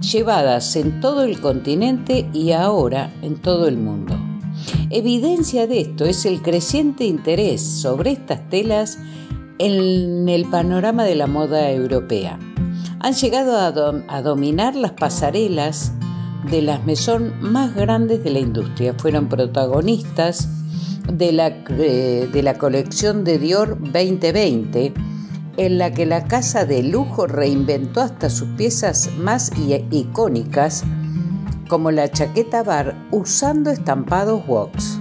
llevadas 0.00 0.76
en 0.76 1.00
todo 1.00 1.24
el 1.24 1.40
continente 1.40 2.29
y 2.33 2.52
ahora 2.52 3.12
en 3.22 3.37
todo 3.37 3.66
el 3.66 3.76
mundo. 3.76 4.16
Evidencia 4.90 5.66
de 5.66 5.81
esto 5.81 6.05
es 6.05 6.24
el 6.26 6.42
creciente 6.42 7.05
interés 7.05 7.61
sobre 7.61 8.12
estas 8.12 8.48
telas 8.48 8.98
en 9.59 10.29
el 10.29 10.44
panorama 10.46 11.05
de 11.05 11.14
la 11.14 11.26
moda 11.26 11.70
europea. 11.70 12.38
Han 13.00 13.14
llegado 13.14 13.57
a, 13.57 13.68
a 14.09 14.22
dominar 14.22 14.74
las 14.76 14.92
pasarelas 14.92 15.92
de 16.50 16.62
las 16.62 16.85
mesón 16.85 17.35
más 17.40 17.74
grandes 17.74 18.22
de 18.22 18.31
la 18.31 18.38
industria. 18.38 18.94
Fueron 18.94 19.29
protagonistas 19.29 20.48
de 21.12 21.33
la, 21.33 21.49
eh, 21.69 22.29
de 22.33 22.42
la 22.42 22.55
colección 22.55 23.25
de 23.25 23.38
Dior 23.38 23.79
2020 23.81 24.92
en 25.57 25.79
la 25.79 25.92
que 25.92 26.07
la 26.07 26.25
casa 26.25 26.64
de 26.64 26.83
lujo 26.83 27.27
reinventó 27.27 28.01
hasta 28.01 28.29
sus 28.29 28.49
piezas 28.57 29.11
más 29.19 29.53
icónicas, 29.90 30.85
como 31.69 31.90
la 31.90 32.11
chaqueta 32.11 32.62
bar 32.62 32.95
usando 33.11 33.71
estampados 33.71 34.42
wax. 34.47 34.99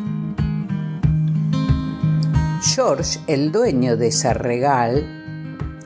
George, 2.62 3.20
el 3.28 3.52
dueño 3.52 3.98
de 3.98 4.12
Sarregal, 4.12 5.25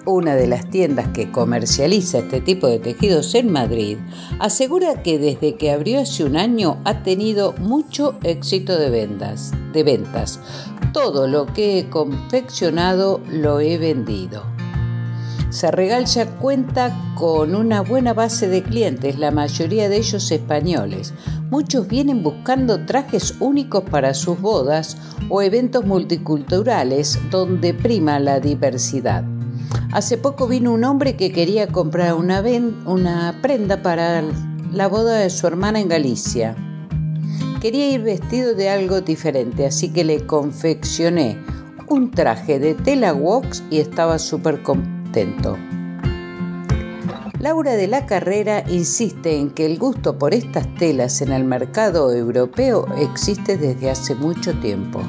una 0.09 0.35
de 0.35 0.47
las 0.47 0.69
tiendas 0.69 1.07
que 1.09 1.31
comercializa 1.31 2.19
este 2.19 2.41
tipo 2.41 2.67
de 2.67 2.79
tejidos 2.79 3.33
en 3.35 3.51
Madrid, 3.51 3.97
asegura 4.39 5.01
que 5.03 5.19
desde 5.19 5.55
que 5.55 5.71
abrió 5.71 6.01
hace 6.01 6.23
un 6.23 6.37
año 6.37 6.79
ha 6.83 7.03
tenido 7.03 7.53
mucho 7.59 8.15
éxito 8.23 8.77
de 8.77 8.89
ventas. 8.89 9.51
De 9.73 9.83
ventas. 9.83 10.39
Todo 10.93 11.27
lo 11.27 11.45
que 11.45 11.79
he 11.79 11.89
confeccionado 11.89 13.21
lo 13.29 13.59
he 13.59 13.77
vendido. 13.77 14.43
Serregal 15.49 16.05
ya 16.05 16.27
cuenta 16.37 16.95
con 17.15 17.55
una 17.55 17.81
buena 17.81 18.13
base 18.13 18.47
de 18.47 18.61
clientes, 18.61 19.17
la 19.17 19.31
mayoría 19.31 19.89
de 19.89 19.97
ellos 19.97 20.31
españoles. 20.31 21.13
Muchos 21.49 21.87
vienen 21.87 22.21
buscando 22.21 22.85
trajes 22.85 23.35
únicos 23.39 23.83
para 23.83 24.13
sus 24.13 24.39
bodas 24.39 24.97
o 25.29 25.41
eventos 25.41 25.85
multiculturales 25.85 27.19
donde 27.31 27.73
prima 27.73 28.19
la 28.19 28.39
diversidad. 28.39 29.23
Hace 29.91 30.17
poco 30.17 30.47
vino 30.47 30.71
un 30.71 30.83
hombre 30.83 31.15
que 31.15 31.31
quería 31.31 31.67
comprar 31.67 32.13
una, 32.13 33.39
prenda 33.41 33.81
para 33.81 34.23
la 34.71 34.87
boda 34.87 35.17
de 35.17 35.29
su 35.29 35.47
hermana 35.47 35.79
en 35.79 35.89
Galicia. 35.89 36.55
Quería 37.59 37.89
ir 37.89 38.01
vestido 38.01 38.53
de 38.53 38.69
algo 38.69 39.01
diferente, 39.01 39.65
así 39.65 39.89
que 39.89 40.03
le 40.03 40.25
confeccioné 40.25 41.37
un 41.87 42.11
traje 42.11 42.59
de 42.59 42.75
tela 42.75 43.13
wax 43.13 43.63
y 43.69 43.79
estaba 43.79 44.19
súper 44.19 44.61
contento. 44.61 45.57
Laura 47.39 47.73
de 47.73 47.87
la 47.87 48.05
Carrera 48.05 48.63
insiste 48.69 49.37
en 49.37 49.49
que 49.49 49.65
el 49.65 49.79
gusto 49.79 50.17
por 50.17 50.33
estas 50.33 50.67
telas 50.75 51.21
en 51.21 51.31
el 51.31 51.45
mercado 51.45 52.13
europeo 52.13 52.85
existe 52.97 53.57
desde 53.57 53.89
hace 53.89 54.13
mucho 54.13 54.53
tiempo. 54.59 55.01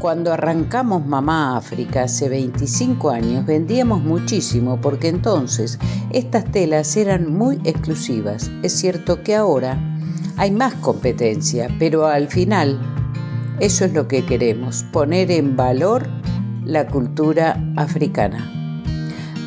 Cuando 0.00 0.32
arrancamos 0.32 1.04
Mamá 1.04 1.58
África 1.58 2.04
hace 2.04 2.30
25 2.30 3.10
años 3.10 3.44
vendíamos 3.44 4.02
muchísimo 4.02 4.80
porque 4.80 5.08
entonces 5.08 5.78
estas 6.10 6.50
telas 6.50 6.96
eran 6.96 7.30
muy 7.30 7.60
exclusivas. 7.64 8.50
Es 8.62 8.72
cierto 8.72 9.22
que 9.22 9.36
ahora 9.36 9.78
hay 10.38 10.52
más 10.52 10.72
competencia, 10.76 11.68
pero 11.78 12.06
al 12.06 12.28
final 12.28 12.80
eso 13.60 13.84
es 13.84 13.92
lo 13.92 14.08
que 14.08 14.24
queremos, 14.24 14.84
poner 14.84 15.30
en 15.30 15.54
valor 15.54 16.08
la 16.64 16.86
cultura 16.86 17.62
africana. 17.76 18.59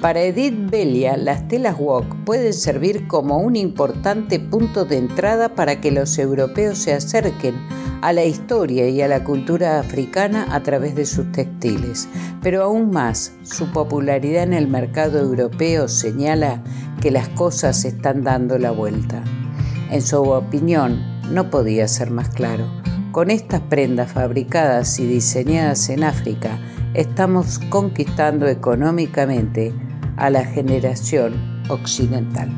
Para 0.03 0.19
Edith 0.19 0.69
Belia, 0.69 1.15
las 1.15 1.47
telas 1.47 1.79
wok 1.79 2.25
pueden 2.25 2.51
servir 2.51 3.07
como 3.07 3.37
un 3.37 3.55
importante 3.55 4.37
punto 4.37 4.83
de 4.83 4.97
entrada 4.97 5.55
para 5.55 5.79
que 5.79 5.91
los 5.91 6.19
europeos 6.19 6.77
se 6.77 6.91
acerquen 6.91 7.55
a 8.01 8.11
la 8.11 8.25
historia 8.25 8.89
y 8.89 9.01
a 9.01 9.07
la 9.07 9.23
cultura 9.23 9.79
africana 9.79 10.45
a 10.51 10.61
través 10.61 10.93
de 10.95 11.05
sus 11.05 11.31
textiles. 11.31 12.09
Pero 12.41 12.63
aún 12.63 12.91
más, 12.91 13.31
su 13.43 13.71
popularidad 13.71 14.43
en 14.43 14.51
el 14.51 14.67
mercado 14.67 15.21
europeo 15.21 15.87
señala 15.87 16.61
que 16.99 17.09
las 17.09 17.29
cosas 17.29 17.85
están 17.85 18.25
dando 18.25 18.59
la 18.59 18.71
vuelta. 18.71 19.23
En 19.89 20.01
su 20.01 20.21
opinión, 20.21 21.01
no 21.31 21.49
podía 21.49 21.87
ser 21.87 22.11
más 22.11 22.27
claro. 22.27 22.65
Con 23.13 23.31
estas 23.31 23.61
prendas 23.61 24.11
fabricadas 24.11 24.99
y 24.99 25.07
diseñadas 25.07 25.87
en 25.87 26.03
África, 26.03 26.59
estamos 26.93 27.59
conquistando 27.69 28.49
económicamente 28.49 29.71
a 30.17 30.29
la 30.29 30.45
generación 30.45 31.33
occidental. 31.69 32.49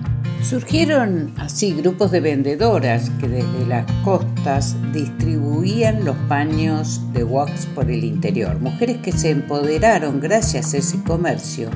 Surgieron 0.42 1.34
así 1.38 1.74
grupos 1.74 2.12
de 2.12 2.20
vendedoras 2.20 3.10
que 3.20 3.28
desde 3.28 3.66
las 3.68 3.92
costas 4.04 4.76
distribuían 4.94 6.06
los 6.06 6.16
paños 6.28 7.02
de 7.14 7.24
wax 7.24 7.66
por 7.74 7.90
el 7.90 8.04
interior. 8.04 8.60
Mujeres 8.60 8.98
que 8.98 9.12
se 9.12 9.32
empoderaron 9.32 10.20
gracias 10.20 10.74
a 10.74 10.78
ese 10.78 11.02
comercio, 11.02 11.72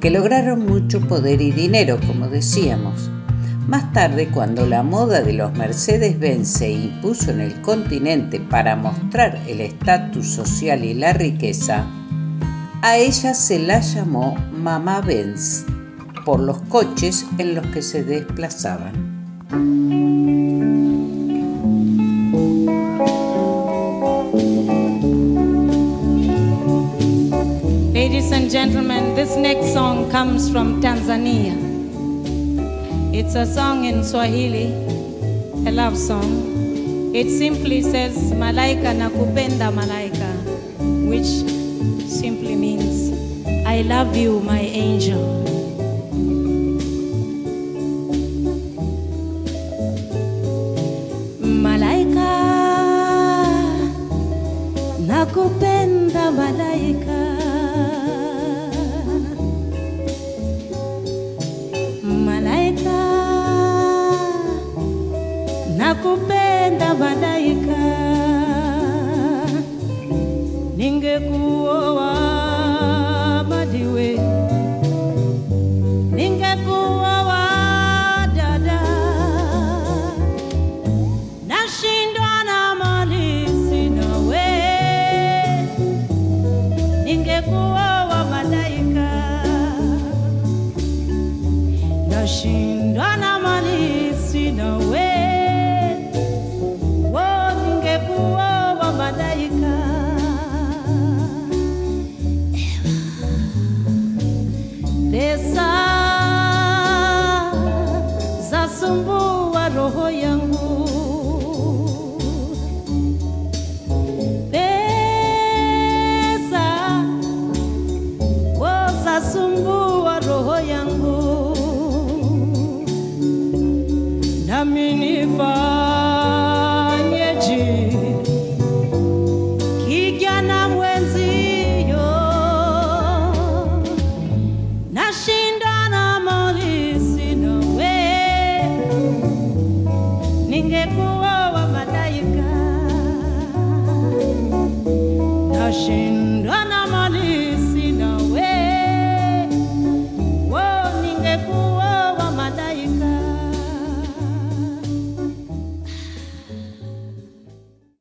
que 0.00 0.10
lograron 0.10 0.66
mucho 0.66 1.00
poder 1.06 1.40
y 1.40 1.52
dinero, 1.52 2.00
como 2.04 2.26
decíamos. 2.26 3.10
Más 3.68 3.92
tarde, 3.92 4.26
cuando 4.26 4.66
la 4.66 4.82
moda 4.82 5.22
de 5.22 5.34
los 5.34 5.52
Mercedes-Benz 5.52 6.48
se 6.48 6.72
impuso 6.72 7.30
en 7.30 7.40
el 7.40 7.60
continente 7.60 8.40
para 8.40 8.74
mostrar 8.74 9.38
el 9.46 9.60
estatus 9.60 10.26
social 10.26 10.84
y 10.84 10.94
la 10.94 11.12
riqueza, 11.12 11.86
a 12.82 12.96
ella 12.96 13.34
se 13.34 13.58
la 13.58 13.80
llamó 13.80 14.36
Mamá 14.52 15.00
Benz 15.00 15.64
por 16.24 16.40
los 16.40 16.58
coches 16.68 17.26
en 17.38 17.54
los 17.54 17.66
que 17.66 17.82
se 17.82 18.02
desplazaban. 18.02 19.10
Ladies 27.92 28.32
and 28.32 28.50
gentlemen, 28.50 29.14
this 29.14 29.36
next 29.36 29.72
song 29.74 30.10
comes 30.10 30.50
from 30.50 30.80
Tanzania. 30.80 31.56
It's 33.12 33.34
a 33.34 33.44
song 33.44 33.84
in 33.84 34.02
Swahili, 34.04 34.72
a 35.66 35.70
love 35.70 35.98
song. 35.98 37.12
It 37.14 37.28
simply 37.28 37.82
says, 37.82 38.32
Malaika 38.32 38.94
nakupenda 38.94 39.70
malaika, 39.70 40.30
which 41.08 41.59
simply 42.20 42.54
means, 42.54 43.12
I 43.66 43.82
love 43.82 44.14
you, 44.14 44.40
my 44.40 44.60
angel. 44.60 45.40
Malaika, 51.64 52.30
nakupenda 55.06 56.30
malaika. 56.38 57.20
Malaika, 62.26 62.98
nakupenda 65.76 66.94
malaika. 66.94 67.80
Ningekuoa 70.76 71.59